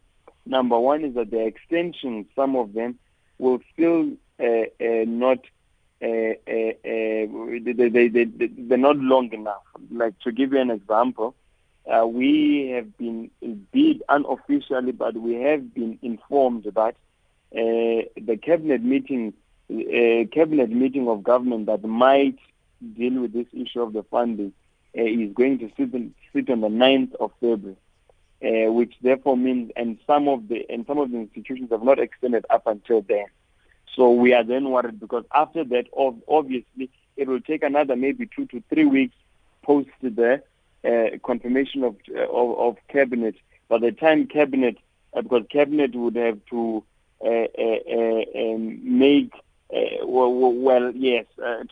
Number 0.45 0.79
one 0.79 1.03
is 1.05 1.15
that 1.15 1.31
the 1.31 1.47
extension, 1.47 2.27
some 2.37 2.57
of 2.57 2.75
them, 2.75 2.99
will 3.39 3.61
still 3.73 4.11
uh, 4.39 4.67
uh, 4.81 5.05
not. 5.07 5.39
Uh, 6.03 6.35
uh, 6.47 6.73
uh, 6.85 7.61
they, 7.65 7.89
they, 7.89 8.09
they, 8.09 8.25
they're 8.25 8.77
not 8.77 8.97
long 8.97 9.33
enough. 9.33 9.63
Like 9.91 10.19
to 10.21 10.33
give 10.33 10.53
you 10.53 10.59
an 10.59 10.71
example, 10.71 11.35
uh, 11.87 12.07
we 12.07 12.69
have 12.75 12.97
been, 12.97 13.31
be 13.73 13.93
it 13.93 14.03
unofficially, 14.09 14.93
but 14.93 15.17
we 15.17 15.35
have 15.35 15.75
been 15.75 15.99
informed 16.03 16.65
that 16.65 16.95
uh, 17.55 18.07
the 18.21 18.39
cabinet 18.41 18.83
meeting, 18.83 19.33
uh, 19.71 20.25
cabinet 20.33 20.71
meeting 20.71 21.09
of 21.09 21.23
government 21.23 21.67
that 21.67 21.83
might 21.83 22.39
deal 22.97 23.21
with 23.21 23.33
this 23.33 23.47
issue 23.53 23.83
of 23.83 23.93
the 23.93 24.03
funding 24.05 24.53
uh, 24.97 25.03
is 25.03 25.33
going 25.33 25.59
to 25.59 25.71
sit, 25.77 25.93
in, 25.93 26.15
sit 26.33 26.49
on 26.51 26.61
the 26.61 26.69
9th 26.69 27.15
of 27.17 27.33
February, 27.41 27.77
uh, 28.43 28.73
which 28.73 28.95
therefore 29.03 29.37
means, 29.37 29.73
and 29.77 29.99
some 30.07 30.29
of 30.29 30.49
the 30.49 30.65
and 30.71 30.87
some 30.87 30.99
of 30.99 31.11
the 31.11 31.19
institutions 31.19 31.71
have 31.71 31.83
not 31.83 31.99
extended 31.99 32.45
up 32.49 32.67
until 32.67 33.03
then. 33.03 33.27
So 33.97 34.13
we 34.13 34.33
are 34.35 34.45
then 34.45 34.71
worried 34.71 35.01
because 35.01 35.25
after 35.35 35.65
that, 35.65 35.87
ob- 35.97 36.23
obviously, 36.29 36.91
it 37.17 37.29
will 37.29 37.41
take 37.41 37.63
another 37.63 37.97
maybe 37.97 38.27
two 38.35 38.47
to 38.47 38.63
three 38.69 38.87
weeks 38.87 39.15
post 39.63 39.89
the 40.01 40.43
uh, 40.85 41.19
confirmation 41.25 41.85
of, 41.85 41.97
uh, 42.15 42.23
of 42.23 42.59
of 42.59 42.77
cabinet. 42.89 43.37
By 43.69 43.79
the 43.79 43.93
time 43.93 44.27
cabinet, 44.27 44.77
uh, 45.15 45.23
because 45.23 45.45
cabinet 45.51 45.95
would 45.95 46.17
have 46.17 46.39
to 46.51 46.85
uh, 47.25 47.47
um, 48.37 48.99
make 48.99 49.33
well, 50.05 50.33
well, 50.33 50.93
yes, 50.95 51.25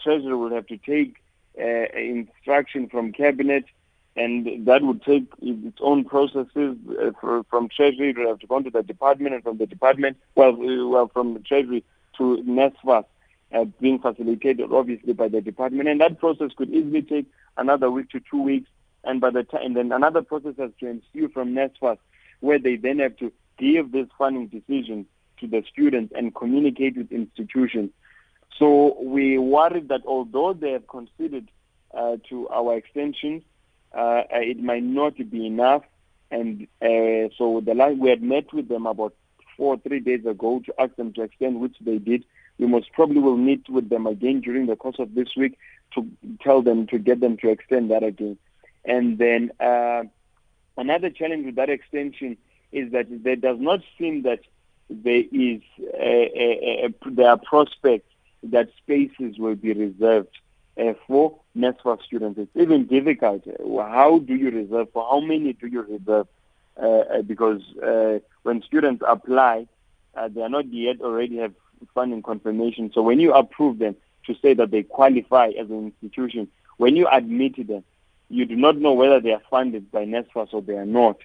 treasury 0.02 0.34
will 0.34 0.50
have 0.50 0.66
to 0.68 0.78
take 0.78 1.16
instruction 1.56 2.88
from 2.88 3.12
cabinet, 3.12 3.64
and 4.16 4.64
that 4.66 4.82
would 4.82 5.02
take 5.02 5.26
its 5.42 5.78
own 5.80 6.04
processes 6.04 6.76
for, 7.20 7.42
from 7.50 7.68
treasury. 7.68 8.10
It 8.10 8.18
will 8.18 8.28
have 8.28 8.38
to 8.38 8.46
go 8.46 8.62
to 8.62 8.70
the 8.70 8.82
department, 8.82 9.34
and 9.34 9.42
from 9.42 9.58
the 9.58 9.66
department, 9.66 10.16
well, 10.34 10.56
well, 10.56 11.08
from 11.08 11.34
the 11.34 11.40
treasury 11.40 11.84
to 12.16 12.42
NSFAS, 12.46 13.04
uh, 13.52 13.64
being 13.80 13.98
facilitated 13.98 14.72
obviously 14.72 15.12
by 15.12 15.28
the 15.28 15.40
department, 15.40 15.88
and 15.88 16.00
that 16.00 16.18
process 16.20 16.50
could 16.56 16.70
easily 16.70 17.02
take 17.02 17.26
another 17.56 17.90
week 17.90 18.08
to 18.10 18.20
two 18.30 18.40
weeks. 18.40 18.70
And 19.04 19.20
by 19.20 19.30
the 19.30 19.42
time, 19.42 19.62
and 19.64 19.76
then 19.76 19.92
another 19.92 20.22
process 20.22 20.54
has 20.58 20.70
to 20.80 20.86
ensue 20.86 21.28
from 21.28 21.54
NSFAS, 21.54 21.98
where 22.40 22.58
they 22.58 22.76
then 22.76 22.98
have 22.98 23.16
to 23.18 23.32
give 23.58 23.92
this 23.92 24.08
funding 24.18 24.48
decision 24.48 25.06
to 25.38 25.46
the 25.46 25.62
students 25.70 26.12
and 26.16 26.34
communicate 26.34 26.96
with 26.96 27.10
institutions. 27.12 27.90
So 28.58 29.00
we 29.02 29.38
worried 29.38 29.88
that 29.88 30.02
although 30.06 30.52
they 30.52 30.72
have 30.72 30.86
considered 30.86 31.50
uh, 31.94 32.16
to 32.28 32.48
our 32.48 32.76
extensions, 32.76 33.42
uh, 33.92 34.22
it 34.30 34.62
might 34.62 34.82
not 34.82 35.16
be 35.16 35.46
enough. 35.46 35.82
And 36.30 36.68
uh, 36.80 37.32
so 37.36 37.62
the 37.64 37.74
last, 37.74 37.96
we 37.96 38.10
had 38.10 38.22
met 38.22 38.52
with 38.52 38.68
them 38.68 38.86
about 38.86 39.14
four 39.56 39.74
or 39.74 39.78
three 39.78 40.00
days 40.00 40.24
ago 40.26 40.62
to 40.66 40.74
ask 40.80 40.94
them 40.96 41.12
to 41.14 41.22
extend, 41.22 41.60
which 41.60 41.76
they 41.80 41.98
did. 41.98 42.24
We 42.58 42.66
most 42.66 42.92
probably 42.92 43.20
will 43.20 43.36
meet 43.36 43.68
with 43.68 43.88
them 43.88 44.06
again 44.06 44.40
during 44.40 44.66
the 44.66 44.76
course 44.76 44.96
of 44.98 45.14
this 45.14 45.28
week 45.36 45.58
to 45.94 46.06
tell 46.42 46.62
them 46.62 46.86
to 46.88 46.98
get 46.98 47.20
them 47.20 47.36
to 47.38 47.48
extend 47.48 47.90
that 47.90 48.02
again. 48.02 48.38
And 48.90 49.18
then 49.18 49.52
uh, 49.60 50.02
another 50.76 51.10
challenge 51.10 51.46
with 51.46 51.54
that 51.54 51.70
extension 51.70 52.36
is 52.72 52.90
that 52.90 53.06
there 53.22 53.36
does 53.36 53.58
not 53.60 53.80
seem 53.96 54.22
that 54.22 54.40
there 54.88 55.22
is 55.30 55.60
a, 55.94 56.18
a, 56.34 56.86
a, 56.86 57.10
there 57.10 57.30
are 57.30 57.38
prospects 57.38 58.10
that 58.42 58.68
spaces 58.78 59.38
will 59.38 59.54
be 59.54 59.72
reserved 59.72 60.36
uh, 60.76 60.94
for 61.06 61.38
NSFAS 61.56 62.02
students. 62.02 62.40
It's 62.40 62.56
even 62.56 62.86
difficult. 62.86 63.44
How 63.78 64.18
do 64.18 64.34
you 64.34 64.50
reserve? 64.50 64.88
For 64.92 65.06
how 65.08 65.20
many 65.20 65.52
do 65.52 65.68
you 65.68 65.82
reserve? 65.82 66.26
Uh, 66.76 67.22
because 67.22 67.60
uh, 67.76 68.18
when 68.42 68.62
students 68.62 69.04
apply, 69.06 69.68
uh, 70.16 70.28
they 70.28 70.40
are 70.40 70.48
not 70.48 70.66
yet 70.72 71.00
already 71.00 71.36
have 71.36 71.54
funding 71.94 72.22
confirmation. 72.22 72.90
So 72.92 73.02
when 73.02 73.20
you 73.20 73.34
approve 73.34 73.78
them 73.78 73.94
to 74.26 74.34
say 74.42 74.54
that 74.54 74.72
they 74.72 74.82
qualify 74.82 75.48
as 75.60 75.70
an 75.70 75.92
institution, 76.02 76.48
when 76.78 76.96
you 76.96 77.06
admit 77.06 77.68
them, 77.68 77.84
you 78.30 78.46
do 78.46 78.56
not 78.56 78.78
know 78.78 78.92
whether 78.92 79.20
they 79.20 79.32
are 79.32 79.42
funded 79.50 79.90
by 79.90 80.04
NSFAS 80.04 80.48
or 80.52 80.62
they 80.62 80.76
are 80.76 80.86
not. 80.86 81.18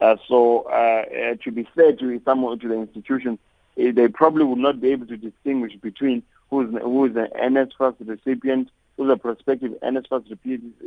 Uh, 0.00 0.16
so 0.28 0.64
uh, 0.70 0.72
uh, 0.72 1.34
to 1.42 1.50
be 1.50 1.66
fair 1.74 1.92
to 1.94 2.20
some 2.24 2.58
to 2.58 2.68
the 2.68 2.74
institutions, 2.74 3.38
they 3.76 4.08
probably 4.08 4.44
would 4.44 4.58
not 4.58 4.80
be 4.80 4.90
able 4.90 5.06
to 5.06 5.16
distinguish 5.16 5.74
between 5.76 6.22
who's 6.50 6.70
who 6.82 7.06
is 7.06 7.16
an 7.16 7.28
NSFAS 7.54 7.94
recipient, 8.00 8.68
who's 8.96 9.10
a 9.10 9.16
prospective 9.16 9.72
NSFAS 9.82 10.28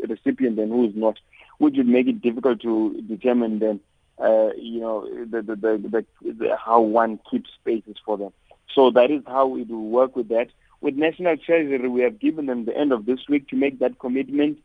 recipient, 0.08 0.60
and 0.60 0.72
who 0.72 0.86
is 0.86 0.96
not, 0.96 1.18
which 1.58 1.76
would 1.78 1.88
make 1.88 2.08
it 2.08 2.22
difficult 2.22 2.62
to 2.62 3.02
determine 3.08 3.60
then, 3.60 3.80
uh, 4.20 4.50
you 4.58 4.82
know, 4.82 5.08
the, 5.26 5.42
the, 5.42 5.56
the, 5.56 6.06
the, 6.22 6.58
how 6.64 6.82
one 6.82 7.20
keeps 7.32 7.50
spaces 7.60 7.96
for 8.06 8.18
them. 8.18 8.32
So 8.74 8.92
that 8.92 9.10
is 9.10 9.24
how 9.26 9.48
we 9.48 9.64
will 9.64 9.90
work 9.90 10.16
with 10.16 10.28
that. 10.30 10.50
With 10.82 10.96
National 10.96 11.38
Treasury, 11.38 11.88
we 11.88 12.02
have 12.02 12.20
given 12.20 12.46
them 12.46 12.66
the 12.66 12.78
end 12.78 12.92
of 12.92 13.06
this 13.06 13.20
week 13.28 13.48
to 13.50 13.56
make 13.56 13.80
that 13.80 13.98
commitment. 13.98 14.60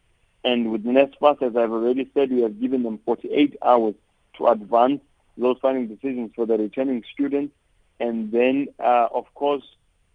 And 0.44 0.72
with 0.72 0.84
NSFAS, 0.84 1.42
as 1.42 1.56
I've 1.56 1.72
already 1.72 2.10
said, 2.14 2.30
we 2.30 2.42
have 2.42 2.60
given 2.60 2.82
them 2.82 2.98
48 3.04 3.56
hours 3.62 3.94
to 4.38 4.46
advance 4.46 5.00
those 5.36 5.58
funding 5.60 5.88
decisions 5.88 6.32
for 6.34 6.46
the 6.46 6.56
returning 6.56 7.04
students. 7.12 7.54
And 7.98 8.32
then, 8.32 8.68
uh, 8.78 9.08
of 9.12 9.32
course, 9.34 9.64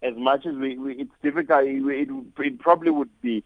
as 0.01 0.15
much 0.15 0.46
as 0.46 0.55
we, 0.55 0.77
we 0.77 0.94
it's 0.96 1.12
difficult, 1.22 1.65
it, 1.65 2.10
it, 2.39 2.60
probably 2.60 2.91
would 2.91 3.10
be 3.22 3.44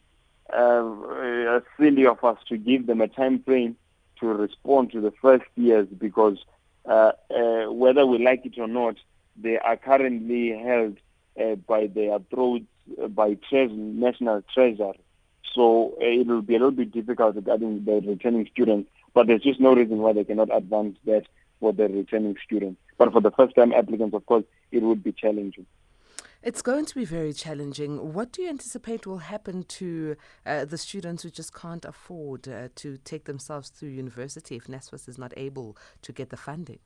uh, 0.53 1.59
silly 1.77 2.05
of 2.05 2.23
us 2.23 2.37
to 2.47 2.57
give 2.57 2.87
them 2.87 3.01
a 3.01 3.07
time 3.07 3.43
frame 3.43 3.75
to 4.19 4.27
respond 4.27 4.91
to 4.91 5.01
the 5.01 5.11
first 5.21 5.45
years 5.55 5.87
because 5.97 6.37
uh, 6.85 7.11
uh, 7.33 7.71
whether 7.71 8.05
we 8.05 8.23
like 8.23 8.45
it 8.45 8.57
or 8.57 8.67
not, 8.67 8.95
they 9.37 9.57
are 9.57 9.77
currently 9.77 10.49
held 10.57 10.97
uh, 11.39 11.55
by 11.55 11.87
their 11.87 12.19
throats 12.29 12.65
by 13.09 13.35
tre- 13.49 13.67
national 13.67 14.43
treasury. 14.53 14.99
So 15.53 15.95
it 15.99 16.27
will 16.27 16.41
be 16.41 16.55
a 16.55 16.59
little 16.59 16.71
bit 16.71 16.91
difficult 16.91 17.35
regarding 17.35 17.85
the 17.85 18.01
returning 18.05 18.47
students, 18.51 18.89
but 19.13 19.27
there's 19.27 19.41
just 19.41 19.59
no 19.59 19.73
reason 19.73 19.99
why 19.99 20.13
they 20.13 20.23
cannot 20.23 20.55
advance 20.55 20.97
that 21.05 21.23
for 21.59 21.73
the 21.73 21.87
returning 21.87 22.35
students. 22.43 22.79
But 22.97 23.11
for 23.11 23.21
the 23.21 23.31
first 23.31 23.55
time 23.55 23.73
applicants, 23.73 24.15
of 24.15 24.25
course, 24.25 24.43
it 24.71 24.83
would 24.83 25.03
be 25.03 25.11
challenging. 25.11 25.65
It's 26.41 26.61
going 26.61 26.85
to 26.85 26.95
be 26.95 27.03
very 27.03 27.33
challenging. 27.33 28.13
What 28.13 28.31
do 28.31 28.41
you 28.41 28.49
anticipate 28.49 29.05
will 29.05 29.17
happen 29.17 29.63
to 29.63 30.15
uh, 30.45 30.63
the 30.63 30.77
students 30.77 31.23
who 31.23 31.29
just 31.29 31.53
can't 31.53 31.83
afford 31.83 32.47
uh, 32.47 32.69
to 32.75 32.97
take 33.03 33.25
themselves 33.25 33.69
through 33.69 33.89
university 33.89 34.55
if 34.55 34.67
NSFAS 34.67 35.09
is 35.09 35.17
not 35.17 35.33
able 35.35 35.75
to 36.01 36.13
get 36.13 36.29
the 36.29 36.37
funding? 36.37 36.79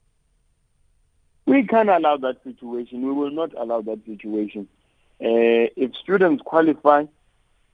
We 1.45 1.67
can't 1.67 1.89
allow 1.89 2.17
that 2.17 2.37
situation. 2.43 3.05
We 3.05 3.11
will 3.11 3.29
not 3.29 3.53
allow 3.55 3.81
that 3.81 4.03
situation. 4.07 4.67
Uh, 5.21 5.69
if 5.77 5.95
students 5.97 6.41
qualify, 6.43 7.05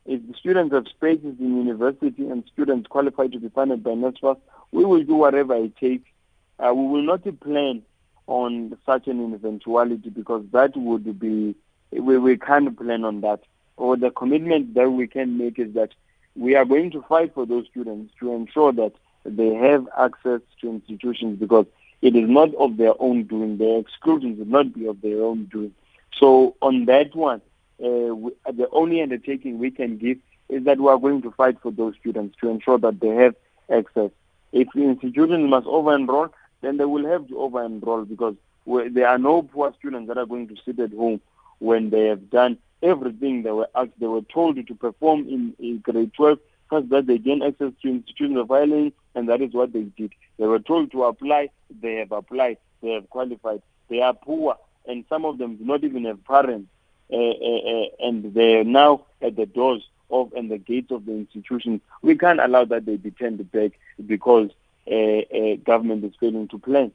if 0.09 0.27
the 0.27 0.33
students 0.33 0.73
have 0.73 0.87
spaces 0.87 1.35
in 1.39 1.57
university 1.67 2.27
and 2.27 2.43
students 2.51 2.87
qualify 2.87 3.27
to 3.27 3.39
be 3.39 3.49
funded 3.49 3.83
by 3.83 3.91
NSFAS, 3.91 4.39
we 4.71 4.83
will 4.83 5.03
do 5.03 5.13
whatever 5.13 5.55
it 5.55 5.77
takes. 5.77 6.09
Uh, 6.57 6.73
we 6.73 6.87
will 6.87 7.03
not 7.03 7.23
plan 7.39 7.83
on 8.25 8.75
such 8.87 9.07
an 9.07 9.33
eventuality 9.33 10.09
because 10.09 10.43
that 10.51 10.75
would 10.75 11.19
be, 11.19 11.55
we, 11.91 12.17
we 12.17 12.37
can't 12.37 12.75
plan 12.75 13.05
on 13.05 13.21
that. 13.21 13.41
Or 13.77 13.97
the 13.97 14.09
commitment 14.09 14.73
that 14.73 14.89
we 14.89 15.05
can 15.05 15.37
make 15.37 15.59
is 15.59 15.75
that 15.75 15.91
we 16.35 16.55
are 16.55 16.65
going 16.65 16.89
to 16.91 17.03
fight 17.03 17.35
for 17.35 17.45
those 17.45 17.67
students 17.67 18.11
to 18.19 18.33
ensure 18.33 18.73
that 18.73 18.93
they 19.25 19.53
have 19.53 19.87
access 19.95 20.41
to 20.61 20.69
institutions 20.69 21.39
because 21.39 21.67
it 22.01 22.15
is 22.15 22.27
not 22.27 22.53
of 22.55 22.77
their 22.77 22.93
own 22.99 23.25
doing. 23.25 23.59
Their 23.59 23.77
exclusion 23.77 24.39
will 24.39 24.45
not 24.47 24.73
be 24.73 24.87
of 24.87 25.01
their 25.01 25.21
own 25.21 25.45
doing. 25.45 25.73
So 26.17 26.55
on 26.63 26.85
that 26.85 27.15
one, 27.15 27.41
uh, 27.81 28.51
the 28.51 28.67
only 28.71 29.01
undertaking 29.01 29.59
we 29.59 29.71
can 29.71 29.97
give 29.97 30.17
is 30.49 30.63
that 30.65 30.79
we 30.79 30.87
are 30.87 30.97
going 30.97 31.21
to 31.21 31.31
fight 31.31 31.57
for 31.61 31.71
those 31.71 31.95
students 31.99 32.37
to 32.41 32.49
ensure 32.49 32.77
that 32.79 32.99
they 32.99 33.09
have 33.09 33.35
access. 33.69 34.11
If 34.51 34.67
institutions 34.75 35.49
must 35.49 35.67
over-enroll, 35.67 36.29
then 36.61 36.77
they 36.77 36.85
will 36.85 37.05
have 37.05 37.27
to 37.27 37.39
over-enroll 37.39 38.05
because 38.05 38.35
there 38.65 39.07
are 39.07 39.17
no 39.17 39.43
poor 39.43 39.73
students 39.79 40.07
that 40.07 40.17
are 40.17 40.25
going 40.25 40.47
to 40.47 40.55
sit 40.65 40.79
at 40.79 40.91
home 40.91 41.21
when 41.59 41.89
they 41.89 42.05
have 42.05 42.29
done 42.29 42.57
everything 42.81 43.43
they 43.43 43.51
were 43.51 43.69
asked, 43.75 43.91
they 43.99 44.07
were 44.07 44.21
told 44.21 44.55
to 44.65 44.75
perform 44.75 45.27
in, 45.27 45.53
in 45.59 45.79
grade 45.79 46.13
12, 46.13 46.39
first 46.69 46.89
that 46.89 47.07
they 47.07 47.17
gain 47.17 47.41
access 47.41 47.71
to 47.81 47.89
institutions 47.89 48.37
of 48.37 48.47
higher 48.47 48.67
learning, 48.67 48.93
and 49.15 49.27
that 49.29 49.41
is 49.41 49.53
what 49.53 49.73
they 49.73 49.83
did. 49.83 50.13
They 50.37 50.45
were 50.45 50.59
told 50.59 50.91
to 50.91 51.03
apply, 51.03 51.49
they 51.81 51.95
have 51.95 52.11
applied, 52.11 52.57
they 52.81 52.91
have 52.91 53.09
qualified. 53.09 53.61
They 53.89 54.01
are 54.01 54.13
poor, 54.13 54.55
and 54.87 55.03
some 55.09 55.25
of 55.25 55.37
them 55.37 55.57
do 55.57 55.65
not 55.65 55.83
even 55.83 56.05
have 56.05 56.23
parents, 56.25 56.69
uh, 56.69 56.69
uh, 56.69 56.69
uh, 56.69 56.78
and 57.09 58.33
they 58.33 58.57
are 58.57 58.63
now 58.63 59.05
at 59.21 59.35
the 59.35 59.45
doors 59.45 59.87
of 60.11 60.31
and 60.33 60.49
the 60.49 60.57
gates 60.57 60.91
of 60.91 61.05
the 61.05 61.13
institution. 61.13 61.81
We 62.01 62.17
can't 62.17 62.39
allow 62.39 62.65
that 62.65 62.85
they 62.85 62.97
be 62.97 63.11
turned 63.11 63.51
back 63.51 63.71
because 64.05 64.49
uh, 64.89 64.95
uh, 64.95 65.55
government 65.63 66.03
is 66.03 66.13
failing 66.19 66.47
to 66.47 66.57
plan. 66.57 66.91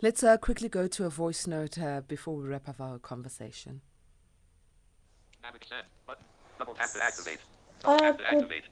Let's 0.00 0.22
uh, 0.22 0.36
quickly 0.36 0.68
go 0.68 0.86
to 0.86 1.04
a 1.04 1.10
voice 1.10 1.46
note 1.46 1.76
before 2.08 2.36
we 2.36 2.48
wrap 2.48 2.68
up 2.68 2.80
our 2.80 2.98
conversation. 2.98 3.80
Uh, 7.84 8.12
good, 8.12 8.62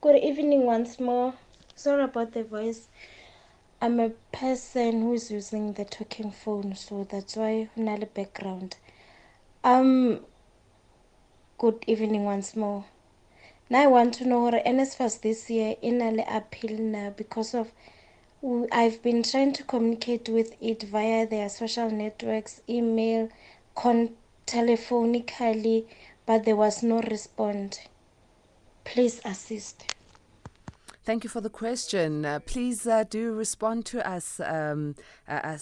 good 0.00 0.16
evening 0.16 0.62
once 0.64 0.98
more. 0.98 1.34
Sorry 1.74 2.02
about 2.02 2.32
the 2.32 2.44
voice. 2.44 2.88
I'm 3.80 4.00
a 4.00 4.10
person 4.32 5.02
who's 5.02 5.30
using 5.30 5.74
the 5.74 5.84
talking 5.84 6.32
phone, 6.32 6.74
so 6.74 7.06
that's 7.08 7.36
why 7.36 7.68
I'm 7.76 7.84
not 7.84 8.02
a 8.02 8.06
background. 8.06 8.76
Um, 9.68 10.20
good 11.58 11.84
evening 11.86 12.24
once 12.24 12.56
more. 12.56 12.86
Now 13.68 13.82
I 13.82 13.86
want 13.86 14.14
to 14.14 14.24
know 14.26 14.38
what 14.44 14.54
NSFAS 14.64 15.20
this 15.20 15.50
year 15.50 15.76
in 15.82 16.00
an 16.00 16.20
appeal 16.20 16.78
now 16.78 17.12
because 17.14 17.52
of 17.52 17.70
I've 18.72 19.02
been 19.02 19.22
trying 19.22 19.52
to 19.52 19.64
communicate 19.64 20.30
with 20.30 20.56
it 20.62 20.84
via 20.84 21.26
their 21.26 21.50
social 21.50 21.90
networks, 21.90 22.62
email, 22.66 23.28
con 23.74 24.12
telephonically, 24.46 25.84
but 26.24 26.46
there 26.46 26.56
was 26.56 26.82
no 26.82 27.02
response. 27.02 27.78
Please 28.84 29.20
assist. 29.22 29.94
Thank 31.04 31.24
you 31.24 31.28
for 31.28 31.42
the 31.42 31.50
question. 31.50 32.24
Uh, 32.24 32.38
please 32.38 32.86
uh, 32.86 33.04
do 33.04 33.34
respond 33.34 33.84
to 33.84 34.08
us, 34.08 34.40
um, 34.40 34.94
uh. 35.28 35.58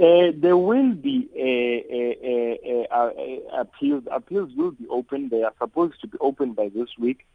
Uh, 0.00 0.32
there 0.34 0.56
will 0.56 0.94
be 0.94 1.28
a, 1.36 2.86
appeals. 3.52 4.04
Appeals 4.10 4.50
will 4.56 4.70
be 4.70 4.86
open. 4.88 5.28
They 5.28 5.42
are 5.42 5.52
supposed 5.58 6.00
to 6.00 6.06
be 6.06 6.16
open 6.20 6.54
by 6.54 6.70
this 6.74 6.88
week. 6.98 7.26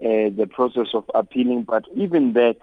Uh, 0.00 0.30
the 0.30 0.48
process 0.50 0.86
of 0.94 1.04
appealing, 1.14 1.64
but 1.64 1.84
even 1.94 2.32
that, 2.32 2.56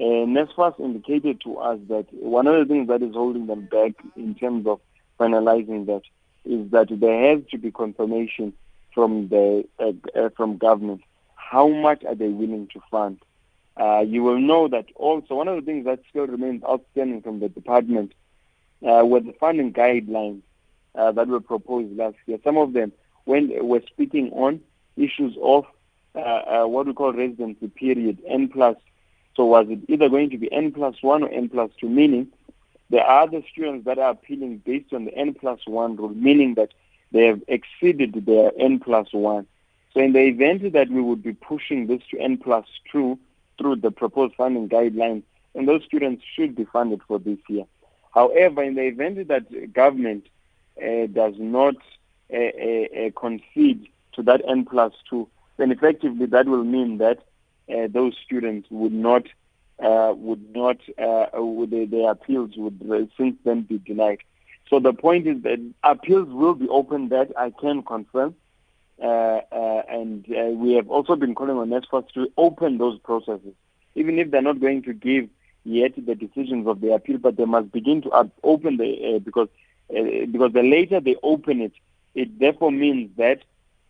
uh, 0.00 0.04
NSFAS 0.04 0.80
indicated 0.80 1.40
to 1.42 1.58
us 1.58 1.78
that 1.90 2.06
one 2.12 2.46
of 2.46 2.56
the 2.56 2.64
things 2.74 2.88
that 2.88 3.02
is 3.02 3.12
holding 3.14 3.46
them 3.46 3.68
back 3.70 3.92
in 4.16 4.34
terms 4.34 4.66
of 4.66 4.80
finalizing 5.20 5.86
that 5.86 6.02
is 6.44 6.70
that 6.70 6.88
there 6.90 7.36
has 7.36 7.44
to 7.50 7.58
be 7.58 7.70
confirmation 7.70 8.52
from 8.94 9.28
the 9.28 9.68
uh, 9.78 9.92
uh, 10.18 10.30
from 10.30 10.56
government. 10.56 11.02
How 11.36 11.68
much 11.68 12.02
are 12.04 12.14
they 12.16 12.28
willing 12.28 12.68
to 12.72 12.80
fund? 12.90 13.18
Uh, 13.76 14.00
you 14.00 14.22
will 14.22 14.40
know 14.40 14.66
that 14.66 14.86
also 14.96 15.34
one 15.34 15.46
of 15.46 15.56
the 15.56 15.62
things 15.62 15.84
that 15.84 16.00
still 16.08 16.26
remains 16.26 16.64
outstanding 16.64 17.22
from 17.22 17.38
the 17.38 17.48
department 17.48 18.12
uh, 18.86 19.04
were 19.04 19.20
the 19.20 19.34
funding 19.38 19.72
guidelines 19.72 20.42
uh, 20.94 21.12
that 21.12 21.28
were 21.28 21.40
proposed 21.40 21.96
last 21.96 22.16
year. 22.26 22.38
Some 22.44 22.56
of 22.56 22.72
them 22.72 22.92
when 23.24 23.50
were 23.66 23.82
speaking 23.86 24.30
on 24.32 24.60
issues 24.96 25.36
of 25.42 25.64
uh, 26.14 26.64
what 26.64 26.86
we 26.86 26.92
call 26.92 27.12
residency 27.12 27.68
period, 27.68 28.18
N 28.26 28.48
plus. 28.48 28.76
So 29.36 29.46
was 29.46 29.66
it 29.70 29.80
either 29.88 30.08
going 30.08 30.30
to 30.30 30.38
be 30.38 30.52
N 30.52 30.72
plus 30.72 30.96
one 31.02 31.22
or 31.22 31.28
N 31.28 31.48
plus 31.48 31.70
two, 31.80 31.88
meaning 31.88 32.28
there 32.92 33.06
are 33.06 33.22
other 33.22 33.42
students 33.50 33.86
that 33.86 33.98
are 33.98 34.10
appealing 34.10 34.58
based 34.58 34.92
on 34.92 35.06
the 35.06 35.14
N 35.14 35.32
plus 35.32 35.60
1 35.66 35.96
rule, 35.96 36.10
meaning 36.10 36.54
that 36.56 36.74
they 37.10 37.24
have 37.24 37.40
exceeded 37.48 38.26
their 38.26 38.52
N 38.58 38.80
plus 38.80 39.08
1. 39.12 39.46
So 39.94 40.00
in 40.00 40.12
the 40.12 40.20
event 40.20 40.74
that 40.74 40.90
we 40.90 41.00
would 41.00 41.22
be 41.22 41.32
pushing 41.32 41.86
this 41.86 42.02
to 42.10 42.18
N 42.18 42.36
plus 42.36 42.66
2 42.92 43.18
through 43.56 43.76
the 43.76 43.90
proposed 43.90 44.34
funding 44.34 44.68
guidelines, 44.68 45.22
and 45.54 45.66
those 45.66 45.82
students 45.84 46.22
should 46.34 46.54
be 46.54 46.66
funded 46.66 47.00
for 47.08 47.18
this 47.18 47.38
year. 47.48 47.64
However, 48.12 48.62
in 48.62 48.74
the 48.74 48.82
event 48.82 49.28
that 49.28 49.72
government 49.72 50.28
uh, 50.80 51.06
does 51.06 51.34
not 51.38 51.76
uh, 52.32 52.36
uh, 52.36 53.06
uh 53.06 53.10
concede 53.16 53.88
to 54.12 54.22
that 54.22 54.42
N 54.46 54.64
plus 54.64 54.92
2, 55.10 55.28
then 55.56 55.72
effectively 55.72 56.26
that 56.26 56.46
will 56.46 56.64
mean 56.64 56.98
that 56.98 57.18
uh, 57.72 57.88
those 57.88 58.14
students 58.24 58.68
would 58.70 58.92
not 58.92 59.24
uh, 59.82 60.12
would 60.14 60.54
not, 60.54 60.76
would 61.34 61.70
their 61.90 62.10
appeals 62.10 62.50
would 62.56 63.10
since 63.16 63.36
then 63.44 63.62
be 63.62 63.78
denied. 63.78 64.18
So 64.68 64.78
the 64.78 64.92
point 64.92 65.26
is 65.26 65.42
that 65.42 65.58
appeals 65.82 66.28
will 66.28 66.54
be 66.54 66.68
open, 66.68 67.08
that 67.08 67.32
I 67.36 67.50
can 67.50 67.82
confirm. 67.82 68.36
And 68.98 70.24
we 70.28 70.74
have 70.74 70.88
also 70.88 71.16
been 71.16 71.34
calling 71.34 71.56
on 71.56 71.70
NSFAS 71.70 72.12
to 72.12 72.30
open 72.36 72.78
those 72.78 72.98
processes, 73.00 73.54
even 73.96 74.18
if 74.18 74.30
they're 74.30 74.40
not 74.40 74.60
going 74.60 74.82
to 74.82 74.92
give 74.92 75.28
yet 75.64 75.92
the 75.96 76.14
decisions 76.14 76.66
of 76.66 76.80
the 76.80 76.92
appeal, 76.92 77.18
but 77.18 77.36
they 77.36 77.44
must 77.44 77.72
begin 77.72 78.02
to 78.02 78.30
open 78.42 78.76
the 78.76 79.20
because 79.24 79.48
because 79.88 80.52
the 80.52 80.62
later 80.62 81.00
they 81.00 81.16
open 81.22 81.60
it, 81.60 81.72
it 82.14 82.38
therefore 82.38 82.70
means 82.70 83.10
that 83.16 83.42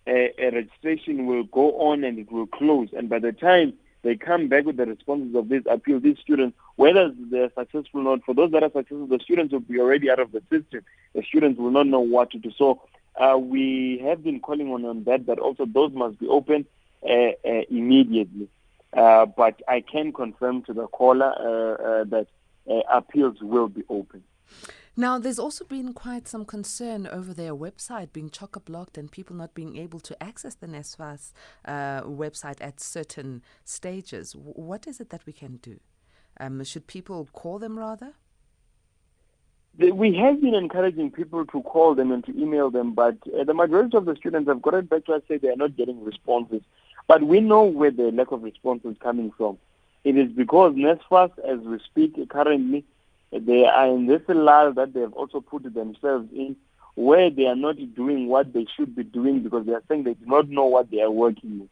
a 0.06 0.50
registration 0.52 1.26
will 1.26 1.44
go 1.44 1.78
on 1.78 2.02
and 2.04 2.18
it 2.18 2.30
will 2.30 2.46
close, 2.46 2.88
and 2.92 3.08
by 3.08 3.18
the 3.18 3.32
time 3.32 3.72
they 4.02 4.16
come 4.16 4.48
back 4.48 4.64
with 4.64 4.76
the 4.76 4.86
responses 4.86 5.34
of 5.34 5.48
this 5.48 5.62
appeal. 5.70 6.00
These 6.00 6.18
students, 6.18 6.56
whether 6.76 7.12
they're 7.30 7.52
successful 7.56 8.00
or 8.00 8.16
not, 8.16 8.24
for 8.24 8.34
those 8.34 8.50
that 8.50 8.62
are 8.62 8.70
successful, 8.70 9.06
the 9.06 9.20
students 9.20 9.52
will 9.52 9.60
be 9.60 9.78
already 9.78 10.10
out 10.10 10.18
of 10.18 10.32
the 10.32 10.40
system. 10.50 10.84
The 11.14 11.22
students 11.22 11.58
will 11.58 11.70
not 11.70 11.86
know 11.86 12.00
what 12.00 12.30
to 12.32 12.38
do. 12.38 12.50
So 12.56 12.82
uh, 13.16 13.38
we 13.38 14.02
have 14.04 14.24
been 14.24 14.40
calling 14.40 14.72
on, 14.72 14.84
on 14.84 15.04
that, 15.04 15.26
that 15.26 15.38
also 15.38 15.66
those 15.66 15.92
must 15.92 16.18
be 16.18 16.26
open 16.26 16.66
uh, 17.08 17.12
uh, 17.46 17.62
immediately. 17.70 18.48
Uh, 18.96 19.26
but 19.26 19.60
I 19.68 19.80
can 19.80 20.12
confirm 20.12 20.62
to 20.64 20.72
the 20.72 20.86
caller 20.88 21.32
uh, 21.32 22.00
uh, 22.00 22.04
that 22.04 22.26
appeals 22.92 23.38
will 23.40 23.68
be 23.68 23.82
open. 23.88 24.22
Now, 24.94 25.18
there's 25.18 25.38
also 25.38 25.64
been 25.64 25.94
quite 25.94 26.28
some 26.28 26.44
concern 26.44 27.06
over 27.06 27.32
their 27.32 27.54
website 27.54 28.12
being 28.12 28.28
chock 28.28 28.62
blocked 28.66 28.98
and 28.98 29.10
people 29.10 29.34
not 29.34 29.54
being 29.54 29.78
able 29.78 30.00
to 30.00 30.22
access 30.22 30.54
the 30.54 30.66
NSFAS 30.66 31.32
uh, 31.64 32.02
website 32.02 32.58
at 32.60 32.78
certain 32.78 33.42
stages. 33.64 34.36
what 34.36 34.86
is 34.86 35.00
it 35.00 35.08
that 35.08 35.24
we 35.24 35.32
can 35.32 35.56
do? 35.56 35.80
Um, 36.38 36.62
should 36.64 36.86
people 36.86 37.26
call 37.32 37.58
them 37.58 37.78
rather? 37.78 38.12
We 39.78 40.14
have 40.16 40.42
been 40.42 40.54
encouraging 40.54 41.12
people 41.12 41.46
to 41.46 41.62
call 41.62 41.94
them 41.94 42.12
and 42.12 42.22
to 42.26 42.38
email 42.38 42.70
them, 42.70 42.92
but 42.92 43.16
uh, 43.26 43.44
the 43.44 43.54
majority 43.54 43.96
of 43.96 44.04
the 44.04 44.14
students 44.16 44.46
have 44.48 44.60
got 44.60 44.74
it 44.74 44.90
back 44.90 45.06
to 45.06 45.14
us 45.14 45.22
say 45.26 45.38
they 45.38 45.48
are 45.48 45.56
not 45.56 45.76
getting 45.76 46.04
responses. 46.04 46.60
But 47.06 47.22
we 47.22 47.40
know 47.40 47.64
where 47.64 47.90
the 47.90 48.10
lack 48.12 48.32
of 48.32 48.42
response 48.42 48.84
is 48.84 48.96
coming 49.00 49.32
from. 49.36 49.58
It 50.04 50.16
is 50.16 50.30
because 50.32 50.74
NSFAS, 50.74 51.38
as 51.38 51.60
we 51.60 51.78
speak 51.80 52.28
currently, 52.28 52.84
they 53.30 53.64
are 53.64 53.86
in 53.88 54.06
this 54.06 54.22
lull 54.28 54.72
that 54.74 54.92
they 54.92 55.00
have 55.00 55.12
also 55.14 55.40
put 55.40 55.62
themselves 55.72 56.28
in 56.32 56.56
where 56.94 57.30
they 57.30 57.46
are 57.46 57.56
not 57.56 57.76
doing 57.94 58.28
what 58.28 58.52
they 58.52 58.66
should 58.76 58.94
be 58.94 59.04
doing 59.04 59.42
because 59.42 59.64
they 59.64 59.72
are 59.72 59.82
saying 59.88 60.04
they 60.04 60.14
do 60.14 60.26
not 60.26 60.48
know 60.48 60.66
what 60.66 60.90
they 60.90 61.00
are 61.00 61.10
working 61.10 61.60
with. 61.60 61.68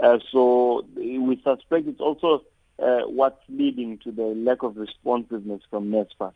Uh, 0.00 0.18
so 0.30 0.84
we 0.96 1.40
suspect 1.44 1.86
it's 1.86 2.00
also 2.00 2.42
uh, 2.82 3.00
what's 3.06 3.40
leading 3.48 3.98
to 3.98 4.10
the 4.10 4.22
lack 4.22 4.62
of 4.62 4.76
responsiveness 4.76 5.62
from 5.70 5.90
NSFAS. 5.90 6.32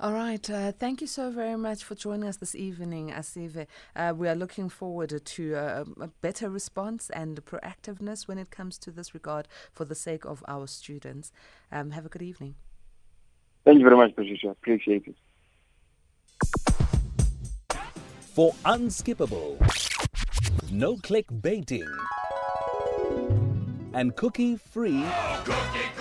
All 0.00 0.12
right. 0.12 0.48
Uh, 0.48 0.72
thank 0.72 1.00
you 1.00 1.06
so 1.06 1.30
very 1.30 1.56
much 1.56 1.82
for 1.84 1.94
joining 1.94 2.28
us 2.28 2.36
this 2.36 2.54
evening, 2.54 3.10
Asive. 3.10 3.66
Uh, 3.96 4.12
we 4.16 4.28
are 4.28 4.34
looking 4.34 4.68
forward 4.68 5.20
to 5.24 5.54
uh, 5.56 5.84
a 6.00 6.08
better 6.20 6.48
response 6.48 7.10
and 7.10 7.44
proactiveness 7.44 8.28
when 8.28 8.38
it 8.38 8.50
comes 8.50 8.78
to 8.78 8.90
this 8.90 9.14
regard 9.14 9.48
for 9.72 9.84
the 9.84 9.94
sake 9.94 10.24
of 10.24 10.44
our 10.46 10.66
students. 10.66 11.32
Um, 11.72 11.90
have 11.90 12.06
a 12.06 12.08
good 12.08 12.22
evening. 12.22 12.54
Thank 13.64 13.78
you 13.78 13.84
very 13.84 13.96
much, 13.96 14.14
Patricia. 14.14 14.48
Appreciate 14.50 15.04
it. 15.06 15.16
For 18.34 18.52
unskippable, 18.64 19.58
no 20.70 20.96
click 20.96 21.26
baiting, 21.40 21.88
and 23.92 24.14
cookie 24.14 24.56
free. 24.56 25.02
Oh, 25.04 25.42
cookie, 25.44 25.58
cookie, 25.96 25.97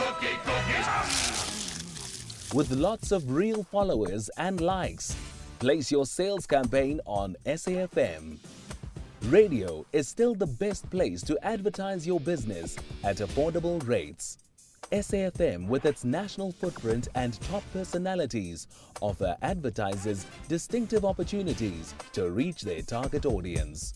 with 2.53 2.71
lots 2.71 3.11
of 3.11 3.31
real 3.31 3.63
followers 3.63 4.29
and 4.37 4.61
likes. 4.61 5.15
Place 5.59 5.91
your 5.91 6.05
sales 6.05 6.45
campaign 6.45 7.01
on 7.05 7.35
SAFM. 7.45 8.37
radio 9.25 9.85
is 9.91 10.07
still 10.07 10.35
the 10.35 10.45
best 10.45 10.89
place 10.89 11.21
to 11.23 11.37
advertise 11.45 12.07
your 12.07 12.19
business 12.19 12.77
at 13.03 13.17
affordable 13.17 13.85
rates. 13.87 14.37
SAFM, 14.91 15.67
with 15.67 15.85
its 15.85 16.05
national 16.05 16.53
footprint 16.53 17.09
and 17.15 17.39
top 17.41 17.63
personalities, 17.73 18.67
offer 19.01 19.35
advertisers 19.41 20.25
distinctive 20.47 21.03
opportunities 21.03 21.93
to 22.13 22.29
reach 22.29 22.61
their 22.61 22.81
target 22.81 23.25
audience. 23.25 23.95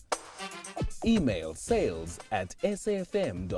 Email 1.04 1.54
sales 1.54 2.18
at 2.30 2.54
safm.co.za. 2.62 3.52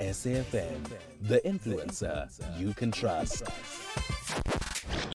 SAFM, 0.00 0.90
the 1.20 1.40
influencer 1.44 2.28
you 2.58 2.74
can 2.74 2.90
trust. 2.90 3.44